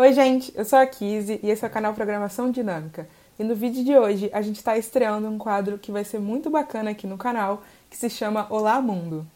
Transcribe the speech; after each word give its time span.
Oi, 0.00 0.12
gente, 0.12 0.52
eu 0.54 0.64
sou 0.64 0.78
a 0.78 0.86
Kizzy 0.86 1.40
e 1.42 1.50
esse 1.50 1.64
é 1.64 1.66
o 1.66 1.70
canal 1.72 1.92
Programação 1.92 2.52
Dinâmica. 2.52 3.08
E 3.36 3.42
no 3.42 3.56
vídeo 3.56 3.84
de 3.84 3.98
hoje 3.98 4.30
a 4.32 4.40
gente 4.40 4.54
está 4.54 4.78
estreando 4.78 5.26
um 5.26 5.36
quadro 5.38 5.76
que 5.76 5.90
vai 5.90 6.04
ser 6.04 6.20
muito 6.20 6.48
bacana 6.48 6.92
aqui 6.92 7.04
no 7.04 7.18
canal, 7.18 7.64
que 7.90 7.96
se 7.96 8.08
chama 8.08 8.46
Olá 8.48 8.80
Mundo. 8.80 9.26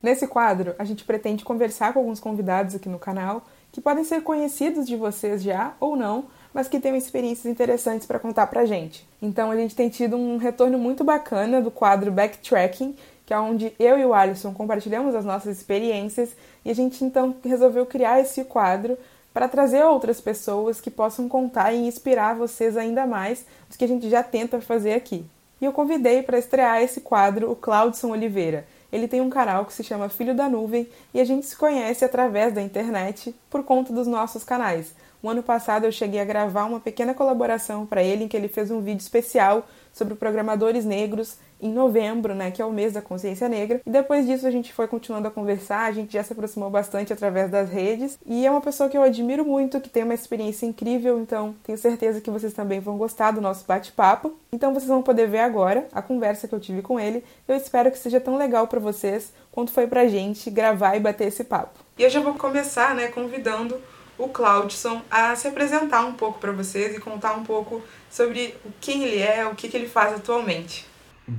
Nesse 0.00 0.28
quadro, 0.28 0.76
a 0.78 0.84
gente 0.84 1.02
pretende 1.02 1.44
conversar 1.44 1.92
com 1.92 1.98
alguns 1.98 2.20
convidados 2.20 2.76
aqui 2.76 2.88
no 2.88 3.00
canal 3.00 3.42
que 3.72 3.80
podem 3.80 4.04
ser 4.04 4.22
conhecidos 4.22 4.86
de 4.86 4.94
vocês 4.94 5.42
já 5.42 5.74
ou 5.80 5.96
não, 5.96 6.26
mas 6.54 6.68
que 6.68 6.78
têm 6.78 6.96
experiências 6.96 7.46
interessantes 7.46 8.06
para 8.06 8.20
contar 8.20 8.46
pra 8.46 8.64
gente. 8.64 9.04
Então 9.20 9.50
a 9.50 9.56
gente 9.56 9.74
tem 9.74 9.88
tido 9.88 10.16
um 10.16 10.36
retorno 10.36 10.78
muito 10.78 11.02
bacana 11.02 11.60
do 11.60 11.72
quadro 11.72 12.12
Backtracking, 12.12 12.94
que 13.28 13.34
é 13.34 13.38
onde 13.38 13.74
eu 13.78 13.98
e 13.98 14.06
o 14.06 14.14
Alisson 14.14 14.54
compartilhamos 14.54 15.14
as 15.14 15.22
nossas 15.22 15.54
experiências 15.54 16.30
e 16.64 16.70
a 16.70 16.74
gente 16.74 17.04
então 17.04 17.36
resolveu 17.44 17.84
criar 17.84 18.18
esse 18.20 18.42
quadro 18.42 18.96
para 19.34 19.46
trazer 19.46 19.84
outras 19.84 20.18
pessoas 20.18 20.80
que 20.80 20.90
possam 20.90 21.28
contar 21.28 21.74
e 21.74 21.86
inspirar 21.86 22.34
vocês 22.34 22.74
ainda 22.74 23.06
mais 23.06 23.44
do 23.70 23.76
que 23.76 23.84
a 23.84 23.86
gente 23.86 24.08
já 24.08 24.22
tenta 24.22 24.62
fazer 24.62 24.94
aqui. 24.94 25.26
E 25.60 25.66
eu 25.66 25.74
convidei 25.74 26.22
para 26.22 26.38
estrear 26.38 26.80
esse 26.80 27.02
quadro 27.02 27.52
o 27.52 27.54
Claudson 27.54 28.12
Oliveira. 28.12 28.64
Ele 28.90 29.06
tem 29.06 29.20
um 29.20 29.28
canal 29.28 29.66
que 29.66 29.74
se 29.74 29.84
chama 29.84 30.08
Filho 30.08 30.34
da 30.34 30.48
Nuvem 30.48 30.88
e 31.12 31.20
a 31.20 31.24
gente 31.24 31.44
se 31.44 31.54
conhece 31.54 32.06
através 32.06 32.54
da 32.54 32.62
internet 32.62 33.34
por 33.50 33.62
conta 33.62 33.92
dos 33.92 34.06
nossos 34.06 34.42
canais. 34.42 34.94
O 35.22 35.28
ano 35.28 35.42
passado 35.42 35.84
eu 35.84 35.92
cheguei 35.92 36.18
a 36.18 36.24
gravar 36.24 36.64
uma 36.64 36.80
pequena 36.80 37.12
colaboração 37.12 37.84
para 37.84 38.02
ele 38.02 38.24
em 38.24 38.28
que 38.28 38.36
ele 38.38 38.48
fez 38.48 38.70
um 38.70 38.80
vídeo 38.80 39.02
especial 39.02 39.66
sobre 39.92 40.14
programadores 40.14 40.84
negros 40.84 41.36
em 41.60 41.72
novembro, 41.72 42.34
né, 42.34 42.50
que 42.50 42.62
é 42.62 42.64
o 42.64 42.70
mês 42.70 42.92
da 42.92 43.02
consciência 43.02 43.48
negra. 43.48 43.80
E 43.84 43.90
depois 43.90 44.26
disso 44.26 44.46
a 44.46 44.50
gente 44.50 44.72
foi 44.72 44.86
continuando 44.86 45.28
a 45.28 45.30
conversar, 45.30 45.86
a 45.86 45.92
gente 45.92 46.12
já 46.12 46.22
se 46.22 46.32
aproximou 46.32 46.70
bastante 46.70 47.12
através 47.12 47.50
das 47.50 47.68
redes. 47.68 48.18
E 48.24 48.46
é 48.46 48.50
uma 48.50 48.60
pessoa 48.60 48.88
que 48.88 48.96
eu 48.96 49.02
admiro 49.02 49.44
muito, 49.44 49.80
que 49.80 49.88
tem 49.88 50.04
uma 50.04 50.14
experiência 50.14 50.66
incrível, 50.66 51.18
então 51.18 51.54
tenho 51.64 51.76
certeza 51.76 52.20
que 52.20 52.30
vocês 52.30 52.52
também 52.52 52.80
vão 52.80 52.96
gostar 52.96 53.32
do 53.32 53.40
nosso 53.40 53.64
bate-papo. 53.66 54.36
Então 54.52 54.72
vocês 54.72 54.88
vão 54.88 55.02
poder 55.02 55.28
ver 55.28 55.40
agora 55.40 55.86
a 55.92 56.00
conversa 56.00 56.46
que 56.46 56.54
eu 56.54 56.60
tive 56.60 56.80
com 56.80 56.98
ele. 56.98 57.24
Eu 57.46 57.56
espero 57.56 57.90
que 57.90 57.98
seja 57.98 58.20
tão 58.20 58.36
legal 58.36 58.66
para 58.68 58.78
vocês 58.78 59.32
quanto 59.50 59.72
foi 59.72 59.86
pra 59.86 60.06
gente 60.06 60.50
gravar 60.50 60.96
e 60.96 61.00
bater 61.00 61.28
esse 61.28 61.42
papo. 61.42 61.80
E 61.98 62.02
eu 62.04 62.10
já 62.10 62.20
vou 62.20 62.34
começar, 62.34 62.94
né, 62.94 63.08
convidando 63.08 63.76
o 64.18 64.28
Claudson 64.28 65.00
a 65.08 65.34
se 65.36 65.46
apresentar 65.46 66.04
um 66.04 66.12
pouco 66.12 66.40
para 66.40 66.50
vocês 66.50 66.94
e 66.96 67.00
contar 67.00 67.34
um 67.34 67.44
pouco 67.44 67.82
sobre 68.10 68.54
quem 68.80 69.04
ele 69.04 69.20
é, 69.20 69.46
o 69.46 69.54
que, 69.54 69.68
que 69.68 69.76
ele 69.76 69.88
faz 69.88 70.12
atualmente. 70.12 70.84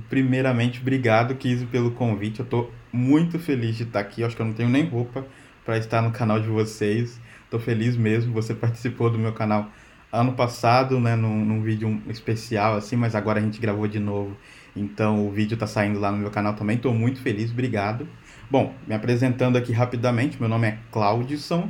Primeiramente, 0.08 0.80
obrigado, 0.80 1.34
Kizzy, 1.34 1.66
pelo 1.66 1.90
convite. 1.90 2.40
Eu 2.40 2.44
estou 2.44 2.72
muito 2.92 3.38
feliz 3.38 3.76
de 3.76 3.82
estar 3.82 4.00
aqui. 4.00 4.22
Eu 4.22 4.26
acho 4.26 4.36
que 4.36 4.42
eu 4.42 4.46
não 4.46 4.52
tenho 4.52 4.68
nem 4.68 4.84
roupa 4.84 5.26
para 5.64 5.76
estar 5.76 6.00
no 6.00 6.10
canal 6.10 6.40
de 6.40 6.48
vocês. 6.48 7.20
Estou 7.44 7.60
feliz 7.60 7.96
mesmo. 7.96 8.32
Você 8.32 8.54
participou 8.54 9.10
do 9.10 9.18
meu 9.18 9.32
canal 9.32 9.68
ano 10.12 10.32
passado, 10.32 10.98
né, 10.98 11.16
num, 11.16 11.44
num 11.44 11.62
vídeo 11.62 12.00
especial, 12.08 12.76
assim, 12.76 12.96
mas 12.96 13.14
agora 13.14 13.38
a 13.38 13.42
gente 13.42 13.60
gravou 13.60 13.86
de 13.86 13.98
novo. 13.98 14.36
Então 14.74 15.26
o 15.26 15.30
vídeo 15.30 15.54
está 15.54 15.66
saindo 15.66 15.98
lá 15.98 16.10
no 16.10 16.18
meu 16.18 16.30
canal 16.30 16.54
também. 16.54 16.76
Estou 16.76 16.94
muito 16.94 17.20
feliz, 17.20 17.50
obrigado. 17.50 18.08
Bom, 18.48 18.74
me 18.86 18.94
apresentando 18.94 19.56
aqui 19.56 19.72
rapidamente, 19.72 20.38
meu 20.40 20.48
nome 20.48 20.68
é 20.68 20.78
Claudson 20.90 21.68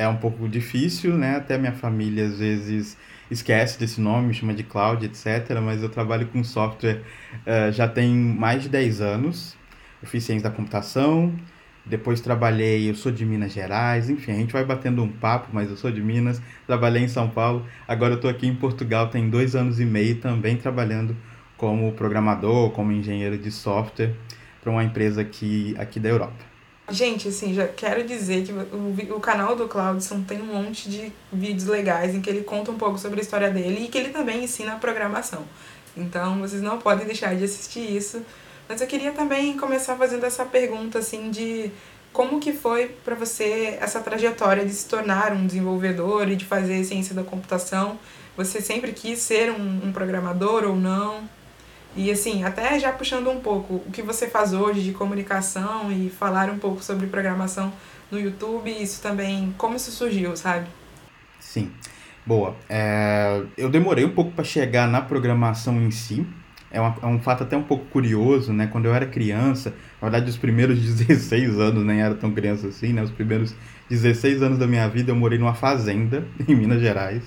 é 0.00 0.08
um 0.08 0.16
pouco 0.16 0.48
difícil, 0.48 1.16
né? 1.16 1.36
Até 1.36 1.58
minha 1.58 1.72
família 1.72 2.26
às 2.26 2.38
vezes 2.38 2.96
esquece 3.30 3.78
desse 3.78 4.00
nome, 4.00 4.28
me 4.28 4.34
chama 4.34 4.54
de 4.54 4.62
Cloud, 4.62 5.04
etc. 5.04 5.60
Mas 5.62 5.82
eu 5.82 5.88
trabalho 5.88 6.26
com 6.28 6.42
software 6.42 7.02
uh, 7.46 7.70
já 7.70 7.86
tem 7.86 8.14
mais 8.14 8.62
de 8.62 8.68
10 8.68 9.00
anos. 9.00 9.56
Eu 10.02 10.08
fiz 10.08 10.24
ciência 10.24 10.48
da 10.48 10.56
computação, 10.56 11.34
depois 11.84 12.22
trabalhei, 12.22 12.88
eu 12.88 12.94
sou 12.94 13.12
de 13.12 13.26
Minas 13.26 13.52
Gerais, 13.52 14.08
enfim, 14.08 14.32
a 14.32 14.36
gente 14.36 14.52
vai 14.52 14.64
batendo 14.64 15.02
um 15.02 15.08
papo, 15.08 15.48
mas 15.52 15.68
eu 15.68 15.76
sou 15.76 15.90
de 15.90 16.00
Minas, 16.00 16.40
trabalhei 16.66 17.02
em 17.02 17.08
São 17.08 17.28
Paulo, 17.28 17.66
agora 17.86 18.12
eu 18.12 18.16
estou 18.16 18.30
aqui 18.30 18.46
em 18.46 18.54
Portugal, 18.54 19.08
tem 19.08 19.28
dois 19.28 19.54
anos 19.54 19.78
e 19.78 19.84
meio 19.84 20.16
também 20.16 20.56
trabalhando 20.56 21.14
como 21.58 21.92
programador, 21.92 22.70
como 22.70 22.92
engenheiro 22.92 23.36
de 23.36 23.50
software 23.50 24.14
para 24.62 24.70
uma 24.70 24.82
empresa 24.82 25.20
aqui, 25.20 25.74
aqui 25.78 26.00
da 26.00 26.08
Europa. 26.08 26.49
Gente, 26.90 27.28
assim, 27.28 27.54
já 27.54 27.68
quero 27.68 28.04
dizer 28.04 28.44
que 28.44 28.52
o, 28.52 29.16
o 29.16 29.20
canal 29.20 29.54
do 29.54 29.68
Claudson 29.68 30.22
tem 30.22 30.42
um 30.42 30.46
monte 30.46 30.90
de 30.90 31.12
vídeos 31.32 31.66
legais 31.66 32.14
em 32.14 32.20
que 32.20 32.28
ele 32.28 32.42
conta 32.42 32.72
um 32.72 32.76
pouco 32.76 32.98
sobre 32.98 33.20
a 33.20 33.22
história 33.22 33.48
dele 33.48 33.84
e 33.84 33.88
que 33.88 33.96
ele 33.96 34.08
também 34.08 34.42
ensina 34.42 34.74
programação. 34.76 35.44
Então, 35.96 36.40
vocês 36.40 36.60
não 36.60 36.78
podem 36.78 37.06
deixar 37.06 37.36
de 37.36 37.44
assistir 37.44 37.96
isso. 37.96 38.22
Mas 38.68 38.80
eu 38.80 38.86
queria 38.86 39.12
também 39.12 39.56
começar 39.56 39.96
fazendo 39.96 40.24
essa 40.24 40.44
pergunta, 40.44 40.98
assim, 40.98 41.30
de 41.30 41.70
como 42.12 42.40
que 42.40 42.52
foi 42.52 42.88
para 43.04 43.14
você 43.14 43.78
essa 43.80 44.00
trajetória 44.00 44.64
de 44.64 44.72
se 44.72 44.86
tornar 44.88 45.32
um 45.32 45.46
desenvolvedor 45.46 46.28
e 46.28 46.36
de 46.36 46.44
fazer 46.44 46.82
ciência 46.84 47.14
da 47.14 47.22
computação? 47.22 47.98
Você 48.36 48.60
sempre 48.60 48.92
quis 48.92 49.20
ser 49.20 49.50
um, 49.50 49.86
um 49.86 49.92
programador 49.92 50.64
ou 50.64 50.74
não? 50.74 51.28
E 51.96 52.10
assim, 52.10 52.44
até 52.44 52.78
já 52.78 52.92
puxando 52.92 53.30
um 53.30 53.40
pouco 53.40 53.74
o 53.86 53.90
que 53.92 54.02
você 54.02 54.28
faz 54.28 54.52
hoje 54.52 54.82
de 54.82 54.92
comunicação 54.92 55.90
e 55.90 56.08
falar 56.08 56.48
um 56.50 56.58
pouco 56.58 56.82
sobre 56.82 57.06
programação 57.06 57.72
no 58.10 58.18
YouTube, 58.18 58.70
isso 58.70 59.02
também, 59.02 59.54
como 59.58 59.76
isso 59.76 59.90
surgiu, 59.90 60.36
sabe? 60.36 60.66
Sim. 61.38 61.72
Boa. 62.24 62.54
É, 62.68 63.42
eu 63.56 63.68
demorei 63.68 64.04
um 64.04 64.10
pouco 64.14 64.30
para 64.32 64.44
chegar 64.44 64.86
na 64.86 65.00
programação 65.00 65.80
em 65.80 65.90
si. 65.90 66.26
É, 66.70 66.80
uma, 66.80 66.96
é, 67.02 67.06
um 67.06 67.20
fato 67.20 67.42
até 67.42 67.56
um 67.56 67.62
pouco 67.62 67.86
curioso, 67.86 68.52
né? 68.52 68.68
Quando 68.68 68.86
eu 68.86 68.94
era 68.94 69.06
criança, 69.06 69.70
na 70.00 70.08
verdade, 70.08 70.30
os 70.30 70.36
primeiros 70.36 70.78
16 70.94 71.58
anos, 71.58 71.84
nem 71.84 72.00
era 72.00 72.14
tão 72.14 72.30
criança 72.30 72.68
assim, 72.68 72.92
né? 72.92 73.02
Os 73.02 73.10
primeiros 73.10 73.54
16 73.88 74.42
anos 74.42 74.58
da 74.58 74.66
minha 74.66 74.88
vida 74.88 75.10
eu 75.10 75.16
morei 75.16 75.38
numa 75.38 75.54
fazenda 75.54 76.24
em 76.46 76.54
Minas 76.54 76.80
Gerais. 76.80 77.24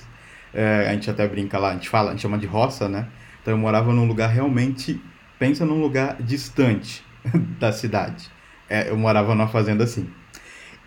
É, 0.54 0.88
a 0.88 0.94
gente 0.94 1.10
até 1.10 1.28
brinca 1.28 1.58
lá, 1.58 1.72
a 1.72 1.74
gente 1.74 1.90
fala, 1.90 2.10
a 2.10 2.12
gente 2.12 2.22
chama 2.22 2.38
de 2.38 2.46
roça, 2.46 2.88
né? 2.88 3.08
Então 3.44 3.54
eu 3.54 3.58
morava 3.58 3.94
num 3.94 4.08
lugar 4.08 4.30
realmente, 4.30 5.00
pensa 5.38 5.66
num 5.66 5.82
lugar 5.82 6.16
distante 6.22 7.04
da 7.60 7.74
cidade. 7.74 8.32
É, 8.70 8.90
eu 8.90 8.98
morava 8.98 9.36
numa 9.36 9.50
fazenda 9.50 9.84
assim. 9.84 10.10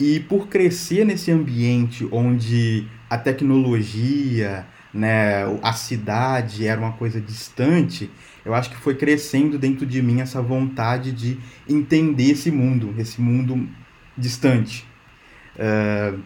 E 0.00 0.20
por 0.20 0.48
crescer 0.48 1.04
nesse 1.04 1.30
ambiente 1.30 2.08
onde 2.10 2.88
a 3.08 3.18
tecnologia, 3.18 4.66
né, 4.92 5.44
a 5.62 5.72
cidade 5.74 6.66
era 6.66 6.80
uma 6.80 6.92
coisa 6.92 7.20
distante, 7.20 8.10
eu 8.44 8.54
acho 8.54 8.70
que 8.70 8.76
foi 8.76 8.94
crescendo 8.94 9.58
dentro 9.58 9.84
de 9.84 10.00
mim 10.00 10.20
essa 10.20 10.40
vontade 10.40 11.12
de 11.12 11.38
entender 11.68 12.30
esse 12.30 12.50
mundo, 12.50 12.94
esse 12.98 13.20
mundo 13.20 13.68
distante. 14.16 14.86
Uh, 15.56 16.20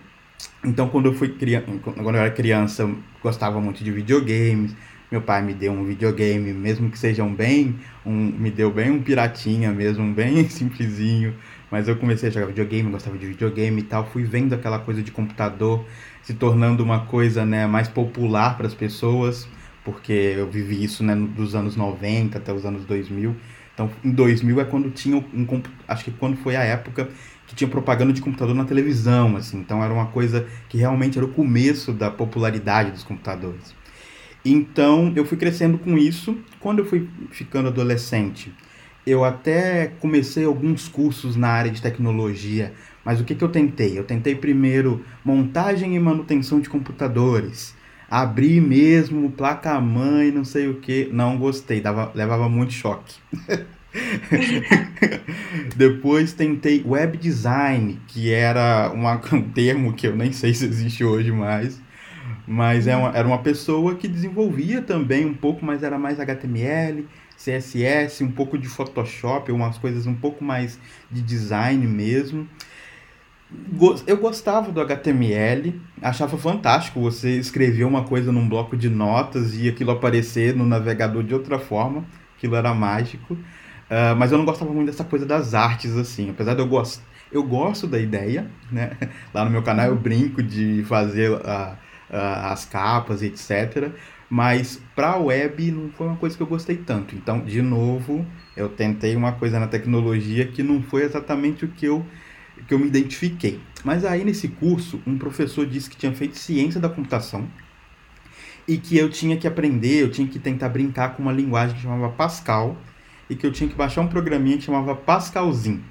então, 0.65 0.89
quando 0.89 1.07
eu 1.07 1.15
fui 1.15 1.35
quando 1.83 2.15
eu 2.15 2.21
era 2.21 2.31
criança, 2.31 2.89
gostava 3.23 3.61
muito 3.61 3.83
de 3.83 3.91
videogames, 3.91 4.75
meu 5.11 5.21
pai 5.21 5.43
me 5.43 5.53
deu 5.53 5.73
um 5.73 5.85
videogame, 5.85 6.53
mesmo 6.53 6.91
que 6.91 6.99
sejam 6.99 7.35
bem, 7.35 7.77
um, 8.07 8.13
me 8.13 8.51
deu 8.51 8.71
bem 8.71 8.91
um 8.91 9.03
piratinha 9.03 9.73
mesmo, 9.73 10.05
um 10.05 10.13
bem 10.13 10.47
simplesinho. 10.51 11.35
Mas 11.71 11.89
eu 11.89 11.97
comecei 11.97 12.29
a 12.29 12.33
jogar 12.33 12.47
videogame, 12.47 12.91
gostava 12.91 13.17
de 13.17 13.27
videogame 13.27 13.81
e 13.81 13.85
tal. 13.85 14.07
Fui 14.07 14.25
vendo 14.25 14.55
aquela 14.55 14.79
coisa 14.79 15.03
de 15.03 15.11
computador 15.11 15.85
se 16.23 16.35
tornando 16.35 16.83
uma 16.83 17.07
coisa 17.07 17.45
né, 17.45 17.67
mais 17.67 17.89
popular 17.89 18.57
para 18.57 18.67
as 18.67 18.75
pessoas, 18.75 19.49
porque 19.85 20.13
eu 20.13 20.51
vivi 20.51 20.83
isso 20.83 21.03
né, 21.03 21.15
dos 21.15 21.55
anos 21.55 21.77
90 21.77 22.39
até 22.39 22.53
os 22.53 22.65
anos 22.65 22.85
2000. 22.85 23.37
Então, 23.73 23.91
em 24.05 24.11
2000 24.11 24.61
é 24.61 24.65
quando 24.65 24.91
tinha 24.91 25.17
um, 25.17 25.63
acho 25.89 26.05
que 26.05 26.11
quando 26.11 26.37
foi 26.37 26.57
a 26.57 26.63
época 26.63 27.09
que 27.47 27.55
tinha 27.55 27.69
propaganda 27.69 28.13
de 28.13 28.21
computador 28.21 28.55
na 28.55 28.65
televisão, 28.65 29.37
assim. 29.37 29.59
Então 29.59 29.83
era 29.83 29.93
uma 29.93 30.07
coisa 30.07 30.47
que 30.69 30.79
realmente 30.79 31.19
era 31.19 31.27
o 31.27 31.33
começo 31.33 31.93
da 31.93 32.11
popularidade 32.11 32.93
dos 32.93 33.03
computadores. 33.03 33.75
Então 34.45 35.13
eu 35.17 35.25
fui 35.25 35.37
crescendo 35.37 35.79
com 35.79 35.97
isso. 35.99 36.37
Quando 36.59 36.81
eu 36.81 36.87
fui 36.87 37.09
ficando 37.31 37.69
adolescente, 37.69 38.53
eu 39.07 39.25
até 39.25 39.89
comecei 40.01 40.45
alguns 40.45 40.89
cursos 40.89 41.37
na 41.37 41.49
área 41.49 41.71
de 41.71 41.83
tecnologia. 41.83 42.73
Mas 43.05 43.21
o 43.21 43.25
que, 43.25 43.35
que 43.35 43.43
eu 43.43 43.49
tentei? 43.49 43.99
Eu 43.99 44.05
tentei 44.05 44.35
primeiro 44.35 45.05
montagem 45.25 45.97
e 45.97 46.01
manutenção 46.01 46.61
de 46.61 46.69
computadores. 46.69 47.75
Abrir 48.11 48.61
mesmo, 48.61 49.31
placa-mãe, 49.31 50.31
não 50.31 50.45
sei 50.45 50.69
o 50.69 50.81
que. 50.81 51.09
Não 51.13 51.39
gostei, 51.39 51.81
dava, 51.81 52.11
levava 52.15 52.49
muito 52.49 52.73
choque. 52.73 53.15
Depois 55.77 56.33
tentei 56.33 56.83
web 56.87 57.17
design, 57.17 58.01
que 58.07 58.33
era 58.33 58.91
uma, 58.93 59.21
um 59.33 59.43
termo 59.43 59.93
que 59.95 60.07
eu 60.07 60.15
nem 60.15 60.33
sei 60.33 60.55
se 60.55 60.65
existe 60.67 61.05
hoje 61.05 61.33
mais. 61.33 61.81
Mas 62.53 62.89
é 62.89 62.97
uma, 62.97 63.17
era 63.17 63.29
uma 63.29 63.39
pessoa 63.39 63.95
que 63.95 64.09
desenvolvia 64.09 64.83
também 64.83 65.25
um 65.25 65.33
pouco, 65.33 65.65
mas 65.65 65.85
era 65.85 65.97
mais 65.97 66.19
HTML, 66.19 67.07
CSS, 67.37 68.25
um 68.25 68.33
pouco 68.33 68.59
de 68.59 68.67
Photoshop, 68.67 69.53
umas 69.53 69.79
coisas 69.79 70.05
um 70.05 70.17
pouco 70.17 70.43
mais 70.43 70.77
de 71.09 71.23
design 71.23 71.87
mesmo. 71.87 72.49
Eu 74.05 74.17
gostava 74.17 74.73
do 74.73 74.81
HTML, 74.81 75.81
achava 76.03 76.37
fantástico 76.37 77.01
você 77.01 77.39
escrever 77.39 77.85
uma 77.85 78.03
coisa 78.03 78.33
num 78.33 78.49
bloco 78.49 78.77
de 78.77 78.89
notas 78.89 79.57
e 79.57 79.69
aquilo 79.69 79.93
aparecer 79.93 80.53
no 80.53 80.67
navegador 80.67 81.23
de 81.23 81.33
outra 81.33 81.57
forma, 81.57 82.05
aquilo 82.37 82.57
era 82.57 82.75
mágico. 82.75 83.35
Uh, 83.35 84.17
mas 84.19 84.33
eu 84.33 84.39
não 84.39 84.45
gostava 84.45 84.73
muito 84.73 84.89
dessa 84.89 85.05
coisa 85.05 85.25
das 85.25 85.55
artes, 85.55 85.97
assim. 85.97 86.31
Apesar 86.31 86.55
de 86.55 86.61
eu 86.61 86.67
gostar 86.67 87.05
Eu 87.31 87.45
gosto 87.45 87.87
da 87.87 88.01
ideia, 88.01 88.51
né? 88.73 88.91
Lá 89.33 89.45
no 89.45 89.53
meu 89.53 89.63
canal 89.63 89.87
eu 89.87 89.97
brinco 89.97 90.43
de 90.43 90.83
fazer 90.89 91.33
a, 91.45 91.77
a, 91.77 91.90
as 92.11 92.65
capas, 92.65 93.23
etc. 93.23 93.93
Mas 94.29 94.81
para 94.95 95.13
a 95.13 95.19
web 95.19 95.71
não 95.73 95.91
foi 95.91 96.07
uma 96.07 96.17
coisa 96.17 96.37
que 96.37 96.43
eu 96.43 96.47
gostei 96.47 96.77
tanto. 96.77 97.15
Então, 97.17 97.41
de 97.41 97.61
novo, 97.63 98.25
eu 98.57 98.69
tentei 98.69 99.17
uma 99.17 99.33
coisa 99.33 99.59
na 99.59 99.67
tecnologia 99.67 100.47
que 100.47 100.63
não 100.63 100.83
foi 100.83 101.03
exatamente 101.03 101.65
o 101.65 101.69
que 101.69 101.87
eu, 101.87 102.07
que 102.67 102.75
eu 102.75 102.79
me 102.79 102.87
identifiquei. 102.87 103.61
Mas 103.85 104.05
aí 104.05 104.25
nesse 104.25 104.49
curso, 104.49 105.01
um 105.07 105.19
professor 105.19 105.67
disse 105.67 105.91
que 105.91 105.97
tinha 105.97 106.13
feito 106.13 106.39
ciência 106.39 106.81
da 106.81 106.89
computação 106.89 107.49
e 108.69 108.79
que 108.79 108.97
eu 108.97 109.11
tinha 109.11 109.37
que 109.37 109.49
aprender, 109.49 110.03
eu 110.03 110.11
tinha 110.11 110.29
que 110.29 110.39
tentar 110.39 110.69
brincar 110.69 111.17
com 111.17 111.23
uma 111.23 111.33
linguagem 111.33 111.75
que 111.75 111.83
chamava 111.83 112.09
Pascal 112.11 112.77
e 113.29 113.35
que 113.35 113.47
eu 113.47 113.53
tinha 113.53 113.69
que 113.69 113.75
baixar 113.75 114.01
um 114.03 114.07
programinha 114.07 114.59
que 114.59 114.65
chamava 114.65 114.95
Pascalzinho. 114.95 115.83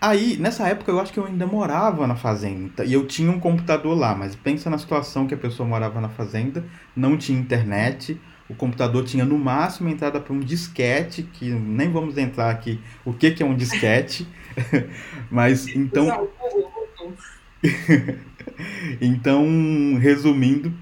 Aí, 0.00 0.38
nessa 0.38 0.66
época, 0.66 0.90
eu 0.90 0.98
acho 0.98 1.12
que 1.12 1.18
eu 1.18 1.26
ainda 1.26 1.46
morava 1.46 2.06
na 2.06 2.16
fazenda 2.16 2.84
e 2.86 2.92
eu 2.94 3.06
tinha 3.06 3.30
um 3.30 3.38
computador 3.38 3.94
lá, 3.94 4.14
mas 4.14 4.34
pensa 4.34 4.70
na 4.70 4.78
situação 4.78 5.26
que 5.26 5.34
a 5.34 5.36
pessoa 5.36 5.68
morava 5.68 6.00
na 6.00 6.08
fazenda, 6.08 6.64
não 6.96 7.18
tinha 7.18 7.38
internet, 7.38 8.18
o 8.48 8.54
computador 8.54 9.04
tinha 9.04 9.26
no 9.26 9.38
máximo 9.38 9.90
entrada 9.90 10.18
para 10.18 10.32
um 10.32 10.40
disquete, 10.40 11.22
que 11.22 11.50
nem 11.50 11.92
vamos 11.92 12.16
entrar 12.16 12.50
aqui 12.50 12.80
o 13.04 13.12
que, 13.12 13.30
que 13.30 13.42
é 13.42 13.46
um 13.46 13.54
disquete, 13.54 14.26
mas 15.30 15.68
então. 15.68 16.30
então, 19.02 19.46
resumindo, 20.00 20.72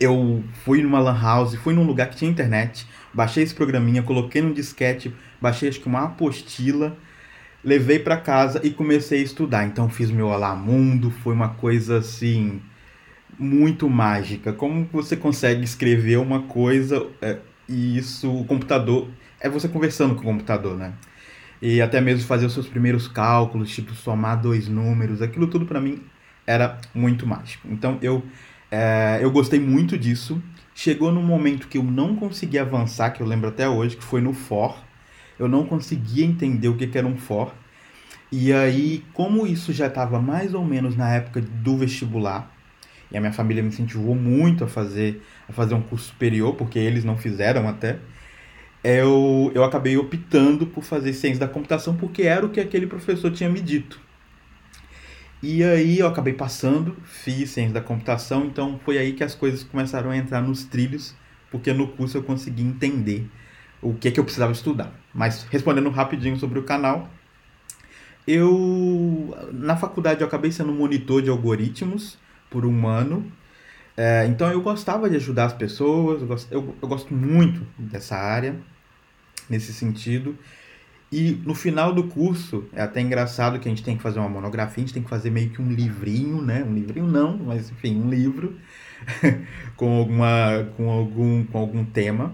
eu 0.00 0.42
fui 0.64 0.82
numa 0.82 0.98
lan 0.98 1.20
house, 1.20 1.56
fui 1.56 1.74
num 1.74 1.84
lugar 1.84 2.08
que 2.08 2.16
tinha 2.16 2.30
internet, 2.30 2.86
baixei 3.12 3.42
esse 3.42 3.54
programinha, 3.54 4.02
coloquei 4.02 4.40
num 4.40 4.54
disquete, 4.54 5.14
baixei 5.38 5.68
acho 5.68 5.80
que 5.80 5.86
uma 5.86 6.04
apostila 6.04 6.96
levei 7.64 7.98
para 7.98 8.16
casa 8.16 8.60
e 8.64 8.70
comecei 8.70 9.20
a 9.20 9.24
estudar. 9.24 9.66
Então 9.66 9.88
fiz 9.88 10.10
meu 10.10 10.32
Alamundo, 10.32 11.10
foi 11.10 11.34
uma 11.34 11.50
coisa 11.50 11.98
assim 11.98 12.60
muito 13.38 13.88
mágica. 13.88 14.52
Como 14.52 14.88
você 14.92 15.16
consegue 15.16 15.64
escrever 15.64 16.18
uma 16.18 16.42
coisa 16.42 17.06
é, 17.20 17.38
e 17.68 17.96
isso 17.96 18.30
o 18.30 18.44
computador 18.44 19.08
é 19.40 19.48
você 19.48 19.68
conversando 19.68 20.14
com 20.14 20.22
o 20.22 20.24
computador, 20.24 20.76
né? 20.76 20.92
E 21.62 21.80
até 21.80 22.00
mesmo 22.00 22.26
fazer 22.26 22.46
os 22.46 22.54
seus 22.54 22.66
primeiros 22.66 23.06
cálculos, 23.06 23.70
tipo 23.70 23.94
somar 23.94 24.40
dois 24.40 24.68
números, 24.68 25.20
aquilo 25.22 25.46
tudo 25.46 25.66
para 25.66 25.80
mim 25.80 26.02
era 26.46 26.78
muito 26.94 27.26
mágico. 27.26 27.68
Então 27.70 27.98
eu 28.02 28.22
é, 28.70 29.18
eu 29.22 29.30
gostei 29.30 29.60
muito 29.60 29.98
disso. 29.98 30.42
Chegou 30.74 31.12
no 31.12 31.20
momento 31.22 31.68
que 31.68 31.76
eu 31.76 31.82
não 31.82 32.16
consegui 32.16 32.58
avançar, 32.58 33.10
que 33.10 33.20
eu 33.22 33.26
lembro 33.26 33.48
até 33.48 33.68
hoje, 33.68 33.96
que 33.96 34.04
foi 34.04 34.20
no 34.20 34.32
for 34.32 34.76
eu 35.40 35.48
não 35.48 35.64
conseguia 35.64 36.24
entender 36.24 36.68
o 36.68 36.76
que, 36.76 36.86
que 36.86 36.98
era 36.98 37.06
um 37.06 37.16
for. 37.16 37.54
E 38.30 38.52
aí, 38.52 39.02
como 39.14 39.46
isso 39.46 39.72
já 39.72 39.86
estava 39.86 40.20
mais 40.20 40.52
ou 40.52 40.62
menos 40.62 40.94
na 40.94 41.10
época 41.14 41.40
do 41.40 41.78
vestibular, 41.78 42.54
e 43.10 43.16
a 43.16 43.20
minha 43.20 43.32
família 43.32 43.62
me 43.62 43.70
incentivou 43.70 44.14
muito 44.14 44.62
a 44.62 44.68
fazer, 44.68 45.22
a 45.48 45.52
fazer 45.52 45.74
um 45.74 45.80
curso 45.80 46.08
superior, 46.08 46.54
porque 46.54 46.78
eles 46.78 47.04
não 47.04 47.16
fizeram 47.16 47.66
até, 47.66 47.98
eu, 48.84 49.50
eu 49.54 49.64
acabei 49.64 49.96
optando 49.96 50.66
por 50.66 50.84
fazer 50.84 51.14
ciência 51.14 51.40
da 51.40 51.48
computação, 51.48 51.96
porque 51.96 52.22
era 52.22 52.44
o 52.44 52.50
que 52.50 52.60
aquele 52.60 52.86
professor 52.86 53.32
tinha 53.32 53.48
me 53.48 53.60
dito. 53.60 53.98
E 55.42 55.64
aí 55.64 55.98
eu 55.98 56.06
acabei 56.06 56.34
passando, 56.34 56.94
fiz 57.02 57.48
ciência 57.48 57.72
da 57.72 57.80
computação, 57.80 58.44
então 58.44 58.78
foi 58.84 58.98
aí 58.98 59.14
que 59.14 59.24
as 59.24 59.34
coisas 59.34 59.64
começaram 59.64 60.10
a 60.10 60.16
entrar 60.16 60.42
nos 60.42 60.64
trilhos, 60.64 61.14
porque 61.50 61.72
no 61.72 61.88
curso 61.88 62.18
eu 62.18 62.22
consegui 62.22 62.62
entender 62.62 63.26
o 63.82 63.94
que, 63.94 64.08
é 64.08 64.10
que 64.10 64.20
eu 64.20 64.24
precisava 64.24 64.52
estudar. 64.52 64.92
Mas 65.14 65.44
respondendo 65.50 65.90
rapidinho 65.90 66.36
sobre 66.38 66.58
o 66.58 66.62
canal, 66.62 67.08
eu 68.26 69.36
na 69.52 69.76
faculdade 69.76 70.20
eu 70.20 70.26
acabei 70.26 70.52
sendo 70.52 70.72
monitor 70.72 71.22
de 71.22 71.30
algoritmos 71.30 72.18
por 72.50 72.66
um 72.66 72.86
ano. 72.86 73.30
É, 73.96 74.26
então 74.26 74.50
eu 74.50 74.60
gostava 74.62 75.10
de 75.10 75.16
ajudar 75.16 75.46
as 75.46 75.52
pessoas, 75.52 76.22
eu 76.22 76.28
gosto, 76.28 76.52
eu, 76.52 76.74
eu 76.80 76.88
gosto 76.88 77.12
muito 77.14 77.66
dessa 77.78 78.16
área, 78.16 78.56
nesse 79.48 79.72
sentido. 79.72 80.38
E 81.12 81.32
no 81.44 81.54
final 81.54 81.92
do 81.92 82.04
curso, 82.04 82.64
é 82.72 82.82
até 82.82 83.00
engraçado 83.00 83.58
que 83.58 83.68
a 83.68 83.70
gente 83.70 83.82
tem 83.82 83.96
que 83.96 84.02
fazer 84.02 84.20
uma 84.20 84.28
monografia, 84.28 84.84
a 84.84 84.86
gente 84.86 84.94
tem 84.94 85.02
que 85.02 85.10
fazer 85.10 85.28
meio 85.30 85.50
que 85.50 85.60
um 85.60 85.72
livrinho, 85.72 86.40
né? 86.40 86.62
Um 86.62 86.72
livrinho 86.72 87.06
não, 87.06 87.36
mas 87.36 87.70
enfim, 87.70 88.00
um 88.00 88.08
livro 88.08 88.56
com 89.76 89.98
alguma 89.98 90.68
com 90.76 90.88
algum 90.88 91.44
com 91.44 91.58
algum 91.58 91.84
tema. 91.84 92.32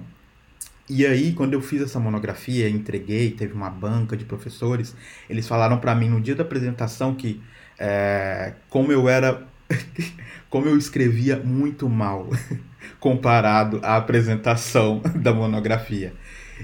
E 0.88 1.04
aí, 1.04 1.32
quando 1.32 1.54
eu 1.54 1.60
fiz 1.60 1.82
essa 1.82 1.98
monografia, 1.98 2.68
entreguei, 2.68 3.32
teve 3.32 3.52
uma 3.52 3.68
banca 3.68 4.16
de 4.16 4.24
professores, 4.24 4.94
eles 5.28 5.48
falaram 5.48 5.78
para 5.78 5.94
mim 5.94 6.08
no 6.08 6.20
dia 6.20 6.34
da 6.34 6.44
apresentação 6.44 7.14
que 7.14 7.40
é, 7.78 8.54
como 8.70 8.92
eu 8.92 9.08
era, 9.08 9.46
como 10.48 10.66
eu 10.66 10.76
escrevia 10.78 11.36
muito 11.36 11.88
mal 11.88 12.28
comparado 13.00 13.80
à 13.82 13.96
apresentação 13.96 15.02
da 15.20 15.32
monografia. 15.32 16.12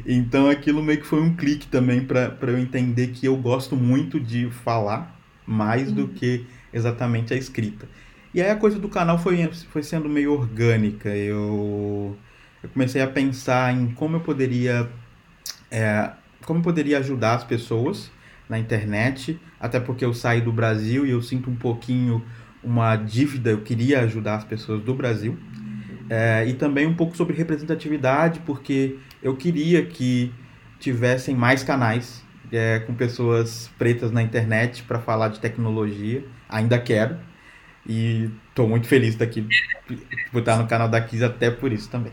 Então 0.07 0.49
aquilo 0.49 0.83
meio 0.83 1.01
que 1.01 1.07
foi 1.07 1.21
um 1.21 1.35
clique 1.35 1.67
também 1.67 2.05
para 2.05 2.37
eu 2.43 2.59
entender 2.59 3.09
que 3.09 3.27
eu 3.27 3.37
gosto 3.37 3.77
muito 3.77 4.19
de 4.19 4.51
falar 4.51 5.21
mais 5.47 5.89
uhum. 5.89 5.95
do 5.95 6.09
que 6.09 6.47
exatamente 6.73 7.35
a 7.35 7.37
escrita. 7.37 7.89
E 8.33 8.41
aí 8.41 8.51
a 8.51 8.57
coisa 8.57 8.79
do 8.79 8.89
canal 8.89 9.19
foi, 9.19 9.51
foi 9.71 9.83
sendo 9.83 10.09
meio 10.09 10.33
orgânica. 10.33 11.11
Eu 11.11 12.17
eu 12.63 12.69
comecei 12.71 13.03
a 13.03 13.07
pensar 13.07 13.75
em 13.75 13.93
como 13.93 14.17
eu 14.17 14.21
poderia 14.21 14.89
é, 15.71 16.13
como 16.45 16.59
eu 16.59 16.63
poderia 16.63 16.99
ajudar 16.99 17.35
as 17.35 17.45
pessoas 17.45 18.11
na 18.49 18.59
internet, 18.59 19.41
até 19.59 19.81
porque 19.81 20.05
eu 20.05 20.13
saí 20.13 20.41
do 20.41 20.53
Brasil 20.53 21.07
e 21.07 21.11
eu 21.11 21.23
sinto 21.23 21.49
um 21.49 21.57
pouquinho 21.57 22.23
uma 22.63 22.97
dívida, 22.97 23.51
eu 23.51 23.63
queria 23.63 24.01
ajudar 24.03 24.37
as 24.37 24.45
pessoas 24.45 24.83
do 24.83 24.95
Brasil. 24.95 25.39
É, 26.11 26.47
e 26.47 26.53
também 26.53 26.87
um 26.87 26.95
pouco 26.95 27.17
sobre 27.17 27.35
representatividade, 27.35 28.41
porque 28.41 28.99
eu 29.23 29.35
queria 29.37 29.87
que 29.87 30.33
tivessem 30.79 31.35
mais 31.35 31.63
canais 31.63 32.23
é, 32.53 32.81
com 32.81 32.95
pessoas 32.95 33.71
pretas 33.79 34.11
na 34.11 34.23
internet 34.23 34.83
para 34.83 34.99
falar 34.99 35.29
de 35.29 35.41
tecnologia. 35.41 36.25
Ainda 36.49 36.79
quero. 36.79 37.17
E 37.87 38.31
estou 38.49 38.69
muito 38.69 38.87
feliz 38.87 39.17
daqui 39.17 39.47
por 40.31 40.41
estar 40.41 40.57
no 40.57 40.69
canal 40.69 40.89
da 40.89 41.01
Kiss 41.01 41.25
até 41.25 41.51
por 41.51 41.73
isso 41.73 41.89
também. 41.91 42.13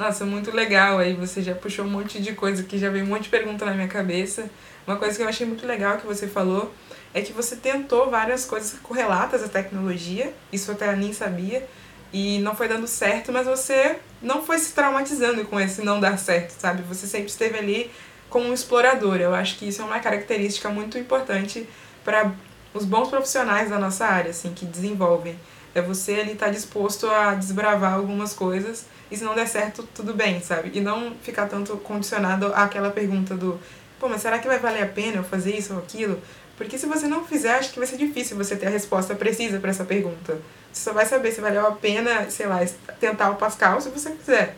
Nossa, 0.00 0.24
muito 0.24 0.50
legal. 0.50 0.96
Aí 0.96 1.12
você 1.12 1.42
já 1.42 1.54
puxou 1.54 1.84
um 1.84 1.90
monte 1.90 2.22
de 2.22 2.32
coisa 2.32 2.62
que 2.62 2.78
já 2.78 2.88
veio 2.88 3.04
um 3.04 3.08
monte 3.08 3.24
de 3.24 3.28
pergunta 3.28 3.66
na 3.66 3.74
minha 3.74 3.86
cabeça. 3.86 4.48
Uma 4.86 4.96
coisa 4.96 5.14
que 5.14 5.22
eu 5.22 5.28
achei 5.28 5.46
muito 5.46 5.66
legal 5.66 5.98
que 5.98 6.06
você 6.06 6.26
falou 6.26 6.72
é 7.12 7.20
que 7.20 7.34
você 7.34 7.54
tentou 7.54 8.08
várias 8.08 8.46
coisas 8.46 8.78
correlatas 8.82 9.42
à 9.42 9.48
tecnologia, 9.48 10.32
isso 10.50 10.72
até 10.72 10.96
nem 10.96 11.12
sabia, 11.12 11.68
e 12.14 12.38
não 12.38 12.56
foi 12.56 12.66
dando 12.66 12.86
certo, 12.86 13.30
mas 13.30 13.46
você 13.46 13.96
não 14.22 14.42
foi 14.42 14.58
se 14.58 14.72
traumatizando 14.72 15.44
com 15.44 15.60
esse 15.60 15.82
não 15.82 16.00
dar 16.00 16.18
certo, 16.18 16.52
sabe? 16.52 16.82
Você 16.84 17.06
sempre 17.06 17.28
esteve 17.28 17.58
ali 17.58 17.90
como 18.30 18.46
um 18.46 18.54
explorador. 18.54 19.16
Eu 19.16 19.34
acho 19.34 19.58
que 19.58 19.68
isso 19.68 19.82
é 19.82 19.84
uma 19.84 20.00
característica 20.00 20.70
muito 20.70 20.96
importante 20.96 21.68
para 22.02 22.32
os 22.72 22.86
bons 22.86 23.10
profissionais 23.10 23.68
da 23.68 23.78
nossa 23.78 24.06
área, 24.06 24.30
assim, 24.30 24.54
que 24.54 24.64
desenvolvem. 24.64 25.38
É 25.74 25.82
você 25.82 26.14
ali 26.14 26.32
estar 26.32 26.46
tá 26.46 26.52
disposto 26.52 27.06
a 27.06 27.34
desbravar 27.34 27.92
algumas 27.92 28.32
coisas 28.32 28.86
e 29.10 29.16
se 29.16 29.24
não 29.24 29.34
der 29.34 29.48
certo, 29.48 29.82
tudo 29.94 30.14
bem, 30.14 30.40
sabe? 30.40 30.70
E 30.72 30.80
não 30.80 31.14
ficar 31.22 31.46
tanto 31.46 31.76
condicionado 31.78 32.46
àquela 32.54 32.90
pergunta 32.90 33.34
do, 33.34 33.60
pô, 33.98 34.08
mas 34.08 34.22
será 34.22 34.38
que 34.38 34.46
vai 34.46 34.58
valer 34.58 34.82
a 34.82 34.86
pena 34.86 35.16
eu 35.16 35.24
fazer 35.24 35.56
isso 35.56 35.74
ou 35.74 35.80
aquilo? 35.80 36.20
Porque 36.56 36.76
se 36.76 36.86
você 36.86 37.06
não 37.06 37.24
fizer, 37.24 37.54
acho 37.54 37.72
que 37.72 37.78
vai 37.78 37.88
ser 37.88 37.96
difícil 37.96 38.36
você 38.36 38.54
ter 38.54 38.66
a 38.66 38.70
resposta 38.70 39.14
precisa 39.14 39.58
para 39.58 39.70
essa 39.70 39.84
pergunta. 39.84 40.38
Você 40.70 40.84
só 40.84 40.92
vai 40.92 41.06
saber 41.06 41.32
se 41.32 41.40
valeu 41.40 41.66
a 41.66 41.72
pena, 41.72 42.30
sei 42.30 42.46
lá, 42.46 42.60
tentar 43.00 43.30
o 43.30 43.36
Pascal 43.36 43.80
se 43.80 43.88
você 43.88 44.10
fizer. 44.10 44.56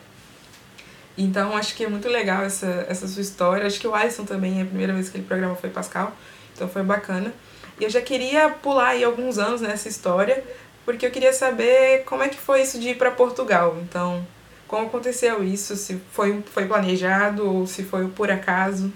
Então, 1.17 1.55
acho 1.55 1.75
que 1.75 1.85
é 1.85 1.89
muito 1.89 2.09
legal 2.09 2.43
essa, 2.43 2.85
essa 2.89 3.07
sua 3.07 3.21
história. 3.21 3.65
Acho 3.65 3.79
que 3.79 3.87
o 3.87 3.95
Alisson 3.95 4.25
também, 4.25 4.61
a 4.61 4.65
primeira 4.65 4.93
vez 4.93 5.09
que 5.09 5.17
ele 5.17 5.25
programa 5.25 5.55
foi 5.55 5.69
Pascal, 5.69 6.11
então 6.53 6.67
foi 6.67 6.83
bacana. 6.83 7.33
E 7.79 7.83
eu 7.83 7.89
já 7.89 8.01
queria 8.01 8.49
pular 8.49 8.89
aí 8.89 9.03
alguns 9.03 9.37
anos 9.37 9.61
nessa 9.61 9.87
história, 9.87 10.43
porque 10.85 11.05
eu 11.05 11.11
queria 11.11 11.33
saber 11.33 12.03
como 12.03 12.23
é 12.23 12.29
que 12.29 12.37
foi 12.37 12.61
isso 12.61 12.79
de 12.79 12.89
ir 12.89 12.97
para 12.97 13.11
Portugal. 13.11 13.77
Então, 13.81 14.25
como 14.73 14.87
aconteceu 14.87 15.43
isso? 15.43 15.75
Se 15.75 15.99
foi, 16.11 16.41
foi 16.43 16.67
planejado 16.67 17.47
ou 17.47 17.67
se 17.67 17.83
foi 17.83 18.07
por 18.09 18.31
acaso? 18.31 18.91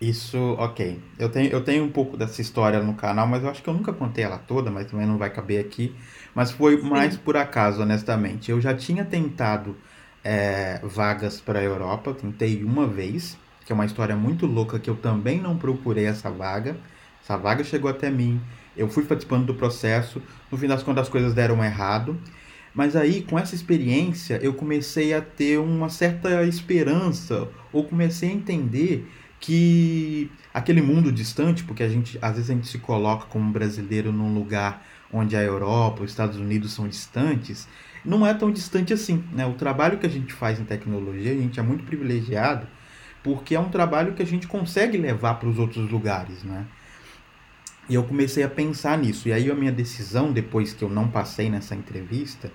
Isso, 0.00 0.36
ok. 0.58 1.02
Eu 1.18 1.30
tenho, 1.30 1.50
eu 1.50 1.64
tenho 1.64 1.84
um 1.84 1.90
pouco 1.90 2.16
dessa 2.16 2.40
história 2.42 2.82
no 2.82 2.94
canal, 2.94 3.26
mas 3.26 3.42
eu 3.42 3.48
acho 3.48 3.62
que 3.62 3.68
eu 3.68 3.74
nunca 3.74 3.92
contei 3.92 4.24
ela 4.24 4.38
toda, 4.38 4.70
mas 4.70 4.86
também 4.90 5.06
não 5.06 5.16
vai 5.16 5.30
caber 5.30 5.64
aqui. 5.64 5.96
Mas 6.34 6.50
foi 6.50 6.76
Sim. 6.80 6.82
mais 6.82 7.16
por 7.16 7.36
acaso, 7.36 7.80
honestamente. 7.82 8.50
Eu 8.50 8.60
já 8.60 8.74
tinha 8.76 9.04
tentado 9.04 9.76
é, 10.22 10.80
vagas 10.82 11.40
para 11.40 11.60
a 11.60 11.62
Europa, 11.62 12.12
tentei 12.14 12.62
uma 12.64 12.86
vez, 12.86 13.38
que 13.64 13.72
é 13.72 13.74
uma 13.74 13.86
história 13.86 14.16
muito 14.16 14.46
louca 14.46 14.78
que 14.78 14.90
eu 14.90 14.96
também 14.96 15.40
não 15.40 15.56
procurei 15.56 16.04
essa 16.06 16.30
vaga. 16.30 16.76
Essa 17.22 17.36
vaga 17.38 17.64
chegou 17.64 17.90
até 17.90 18.10
mim, 18.10 18.40
eu 18.76 18.88
fui 18.88 19.04
participando 19.04 19.46
do 19.46 19.54
processo, 19.54 20.20
no 20.50 20.58
fim 20.58 20.66
das 20.66 20.82
contas 20.82 21.04
as 21.04 21.08
coisas 21.08 21.32
deram 21.32 21.64
errado. 21.64 22.20
Mas 22.74 22.96
aí, 22.96 23.22
com 23.22 23.38
essa 23.38 23.54
experiência, 23.54 24.38
eu 24.42 24.52
comecei 24.52 25.14
a 25.14 25.20
ter 25.20 25.58
uma 25.58 25.88
certa 25.88 26.42
esperança, 26.44 27.48
ou 27.72 27.84
comecei 27.84 28.30
a 28.30 28.32
entender 28.32 29.08
que 29.38 30.30
aquele 30.52 30.82
mundo 30.82 31.12
distante, 31.12 31.62
porque 31.62 31.82
a 31.82 31.88
gente 31.88 32.18
às 32.20 32.34
vezes 32.34 32.50
a 32.50 32.54
gente 32.54 32.66
se 32.66 32.78
coloca 32.78 33.26
como 33.26 33.52
brasileiro 33.52 34.10
num 34.10 34.34
lugar 34.34 34.84
onde 35.12 35.36
a 35.36 35.42
Europa, 35.42 36.02
os 36.02 36.10
Estados 36.10 36.38
Unidos 36.38 36.72
são 36.72 36.88
distantes, 36.88 37.68
não 38.04 38.26
é 38.26 38.34
tão 38.34 38.50
distante 38.50 38.92
assim, 38.92 39.22
né? 39.32 39.46
O 39.46 39.54
trabalho 39.54 39.98
que 39.98 40.06
a 40.06 40.10
gente 40.10 40.32
faz 40.32 40.58
em 40.58 40.64
tecnologia, 40.64 41.30
a 41.30 41.36
gente 41.36 41.60
é 41.60 41.62
muito 41.62 41.84
privilegiado, 41.84 42.66
porque 43.22 43.54
é 43.54 43.60
um 43.60 43.68
trabalho 43.68 44.14
que 44.14 44.22
a 44.22 44.26
gente 44.26 44.48
consegue 44.48 44.98
levar 44.98 45.34
para 45.34 45.48
os 45.48 45.58
outros 45.58 45.90
lugares, 45.90 46.42
né? 46.42 46.66
E 47.88 47.94
eu 47.94 48.02
comecei 48.04 48.42
a 48.42 48.48
pensar 48.48 48.96
nisso. 48.98 49.28
E 49.28 49.32
aí 49.32 49.50
a 49.50 49.54
minha 49.54 49.72
decisão, 49.72 50.32
depois 50.32 50.72
que 50.72 50.82
eu 50.82 50.88
não 50.88 51.08
passei 51.08 51.50
nessa 51.50 51.74
entrevista, 51.74 52.50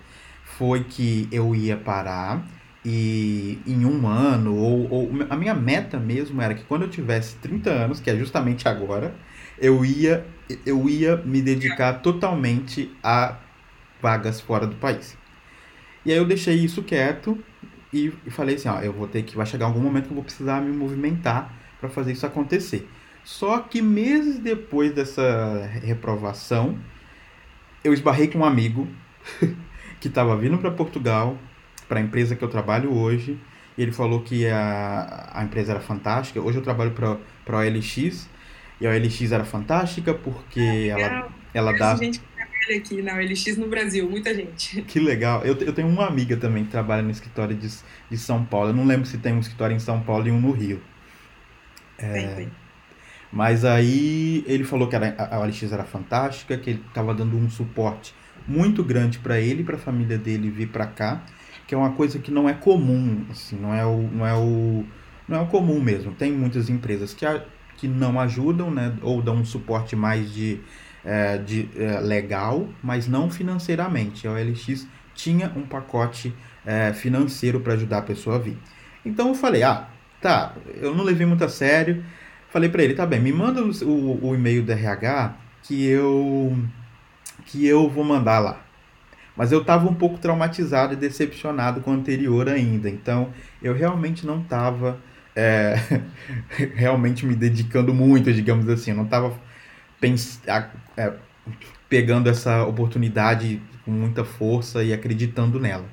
foi 0.60 0.84
que 0.84 1.26
eu 1.32 1.56
ia 1.56 1.78
parar 1.78 2.46
e 2.84 3.60
em 3.66 3.86
um 3.86 4.06
ano, 4.06 4.54
ou, 4.54 4.92
ou, 4.92 5.10
a 5.30 5.38
minha 5.38 5.54
meta 5.54 5.98
mesmo 5.98 6.42
era 6.42 6.54
que 6.54 6.66
quando 6.66 6.82
eu 6.82 6.90
tivesse 6.90 7.38
30 7.38 7.70
anos, 7.70 8.02
que 8.02 8.10
é 8.10 8.18
justamente 8.18 8.68
agora, 8.68 9.16
eu 9.58 9.86
ia, 9.86 10.26
eu 10.66 10.90
ia 10.90 11.16
me 11.16 11.42
dedicar 11.42 11.94
totalmente 12.02 12.94
a 13.02 13.38
vagas 14.02 14.42
fora 14.42 14.68
do 14.68 14.76
país. 14.76 15.18
E 16.06 16.12
aí 16.12 16.18
eu 16.18 16.26
deixei 16.26 16.56
isso 16.56 16.84
quieto 16.84 17.42
e, 17.94 18.12
falei 18.30 18.56
assim, 18.56 18.68
ó, 18.68 18.82
eu 18.82 18.92
vou 18.92 19.08
ter 19.08 19.24
que, 19.24 19.38
vai 19.38 19.46
chegar 19.46 19.66
algum 19.66 19.80
momento 19.80 20.08
que 20.08 20.12
eu 20.12 20.16
vou 20.16 20.26
precisar 20.26 20.62
me 20.62 20.76
movimentar 20.76 21.54
para 21.80 21.88
fazer 21.88 22.12
isso 22.12 22.26
acontecer. 22.26 22.86
Só 23.24 23.60
que 23.60 23.82
meses 23.82 24.40
depois 24.40 24.94
dessa 24.94 25.66
reprovação, 25.82 26.78
eu 27.82 27.94
esbarrei 27.94 28.28
com 28.28 28.40
um 28.40 28.46
amigo 28.46 28.86
que 30.00 30.08
estava 30.08 30.36
vindo 30.38 30.58
para 30.58 30.72
Portugal, 30.72 31.38
para 31.88 32.00
a 32.00 32.02
empresa 32.02 32.36
que 32.36 32.44
eu 32.44 32.48
trabalho 32.48 32.94
hoje. 32.94 33.38
E 33.78 33.82
ele 33.82 33.92
falou 33.92 34.22
que 34.22 34.48
a, 34.48 35.32
a 35.34 35.44
empresa 35.44 35.72
era 35.74 35.80
fantástica. 35.80 36.42
Hoje 36.42 36.58
eu 36.58 36.64
trabalho 36.64 36.92
para 36.92 37.18
a 37.48 37.58
OLX. 37.60 38.30
E 38.80 38.88
a 38.88 38.92
OLX 38.92 39.32
era 39.32 39.44
fantástica 39.44 40.14
porque 40.14 40.92
ah, 40.94 41.00
ela, 41.00 41.30
ela 41.54 41.72
dá. 41.74 41.96
gente 41.96 42.20
que 42.20 42.26
trabalha 42.36 42.78
aqui 42.78 43.02
na 43.02 43.16
OLX 43.16 43.58
no 43.58 43.68
Brasil, 43.68 44.10
muita 44.10 44.34
gente. 44.34 44.82
Que 44.88 45.00
legal. 45.00 45.44
Eu, 45.44 45.56
eu 45.58 45.74
tenho 45.74 45.88
uma 45.88 46.08
amiga 46.08 46.38
também 46.38 46.66
que 46.66 46.72
trabalha 46.72 47.02
no 47.02 47.12
escritório 47.12 47.56
de, 47.56 47.70
de 48.10 48.18
São 48.18 48.46
Paulo. 48.46 48.70
Eu 48.70 48.74
não 48.74 48.86
lembro 48.86 49.06
se 49.06 49.18
tem 49.18 49.34
um 49.34 49.40
escritório 49.40 49.76
em 49.76 49.80
São 49.80 50.02
Paulo 50.02 50.28
e 50.28 50.32
um 50.32 50.40
no 50.40 50.52
Rio. 50.52 50.82
É, 51.98 52.12
tem, 52.14 52.36
tem. 52.36 52.52
Mas 53.32 53.64
aí 53.64 54.44
ele 54.48 54.64
falou 54.64 54.88
que 54.88 54.96
era, 54.96 55.16
a 55.18 55.40
OLX 55.40 55.72
era 55.72 55.84
fantástica, 55.84 56.58
que 56.58 56.72
ele 56.72 56.84
estava 56.88 57.14
dando 57.14 57.38
um 57.38 57.50
suporte 57.50 58.14
muito 58.50 58.84
grande 58.84 59.20
para 59.20 59.40
ele 59.40 59.64
para 59.64 59.76
a 59.76 59.80
família 59.80 60.18
dele 60.18 60.50
vir 60.50 60.68
para 60.70 60.88
cá, 60.88 61.24
que 61.68 61.76
é 61.76 61.78
uma 61.78 61.92
coisa 61.92 62.18
que 62.18 62.32
não 62.32 62.50
é 62.50 62.54
comum, 62.54 63.26
assim, 63.30 63.56
não 63.56 63.74
é 63.74 63.86
o 63.86 64.10
não 64.12 64.26
é 64.26 64.34
o 64.34 64.84
não 65.28 65.38
é 65.38 65.42
o 65.42 65.46
comum 65.46 65.80
mesmo. 65.80 66.12
Tem 66.14 66.32
muitas 66.32 66.70
empresas 66.70 67.14
que, 67.14 67.26
a, 67.26 67.44
que 67.78 67.88
não 67.88 68.20
ajudam, 68.20 68.72
né, 68.72 68.94
ou 69.04 69.22
dão 69.22 69.36
um 69.36 69.46
suporte 69.46 69.96
mais 69.96 70.34
de, 70.34 70.60
é, 71.06 71.38
de 71.38 71.70
é, 71.78 72.00
legal, 72.00 72.68
mas 72.82 73.08
não 73.08 73.30
financeiramente. 73.30 74.28
A 74.28 74.32
OLX 74.32 74.88
tinha 75.14 75.52
um 75.56 75.62
pacote 75.62 76.34
é, 76.66 76.92
financeiro 76.94 77.60
para 77.60 77.74
ajudar 77.74 78.00
a 78.00 78.02
pessoa 78.02 78.38
a 78.38 78.40
vir. 78.40 78.58
Então 79.06 79.28
eu 79.28 79.36
falei, 79.36 79.62
ah, 79.62 79.88
tá, 80.20 80.56
eu 80.82 80.96
não 80.96 81.04
levei 81.04 81.28
muito 81.28 81.44
a 81.44 81.50
sério. 81.50 82.04
Falei 82.50 82.68
para 82.68 82.84
ele, 82.84 82.96
tá 82.96 83.06
bem, 83.06 83.20
me 83.20 83.32
manda 83.32 83.62
o, 83.64 84.26
o 84.26 84.36
e-mail 84.36 84.64
do 84.64 84.72
RH 84.72 85.36
que 85.62 85.86
eu 85.86 86.58
que 87.50 87.66
eu 87.66 87.90
vou 87.90 88.04
mandar 88.04 88.40
lá. 88.40 88.62
Mas 89.36 89.52
eu 89.52 89.62
estava 89.62 89.88
um 89.90 89.94
pouco 89.94 90.18
traumatizado 90.18 90.94
e 90.94 90.96
decepcionado 90.96 91.82
com 91.82 91.92
o 91.92 91.94
anterior 91.94 92.48
ainda. 92.48 92.90
Então, 92.90 93.34
eu 93.62 93.74
realmente 93.74 94.26
não 94.26 94.42
estava 94.42 95.00
é, 95.36 95.76
realmente 96.76 97.26
me 97.26 97.36
dedicando 97.36 97.94
muito, 97.94 98.32
digamos 98.34 98.68
assim. 98.70 98.92
Eu 98.92 98.98
não 98.98 99.06
estava 99.06 99.34
é, 100.96 101.14
pegando 101.88 102.30
essa 102.30 102.64
oportunidade 102.66 103.62
com 103.84 103.92
muita 103.92 104.24
força 104.24 104.84
e 104.84 104.94
acreditando 104.94 105.60
nela. 105.60 105.86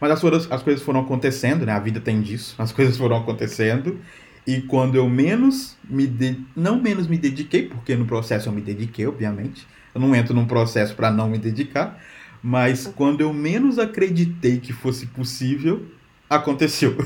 Mas 0.00 0.10
as 0.10 0.20
coisas, 0.20 0.52
as 0.52 0.62
coisas 0.62 0.82
foram 0.82 1.00
acontecendo, 1.00 1.64
né? 1.64 1.72
A 1.72 1.80
vida 1.80 2.00
tem 2.00 2.20
disso. 2.20 2.54
As 2.58 2.70
coisas 2.72 2.98
foram 2.98 3.16
acontecendo. 3.16 3.98
E 4.46 4.60
quando 4.62 4.96
eu 4.96 5.08
menos 5.08 5.76
me... 5.88 6.06
De... 6.06 6.40
Não 6.54 6.80
menos 6.80 7.06
me 7.06 7.16
dediquei, 7.16 7.66
porque 7.68 7.94
no 7.94 8.04
processo 8.04 8.48
eu 8.48 8.52
me 8.52 8.60
dediquei, 8.60 9.06
obviamente 9.06 9.66
eu 9.98 10.00
não 10.00 10.14
entro 10.14 10.32
num 10.32 10.46
processo 10.46 10.94
para 10.94 11.10
não 11.10 11.28
me 11.28 11.38
dedicar, 11.38 12.00
mas 12.40 12.86
quando 12.86 13.20
eu 13.20 13.32
menos 13.34 13.78
acreditei 13.78 14.58
que 14.58 14.72
fosse 14.72 15.06
possível, 15.06 15.84
aconteceu. 16.30 16.96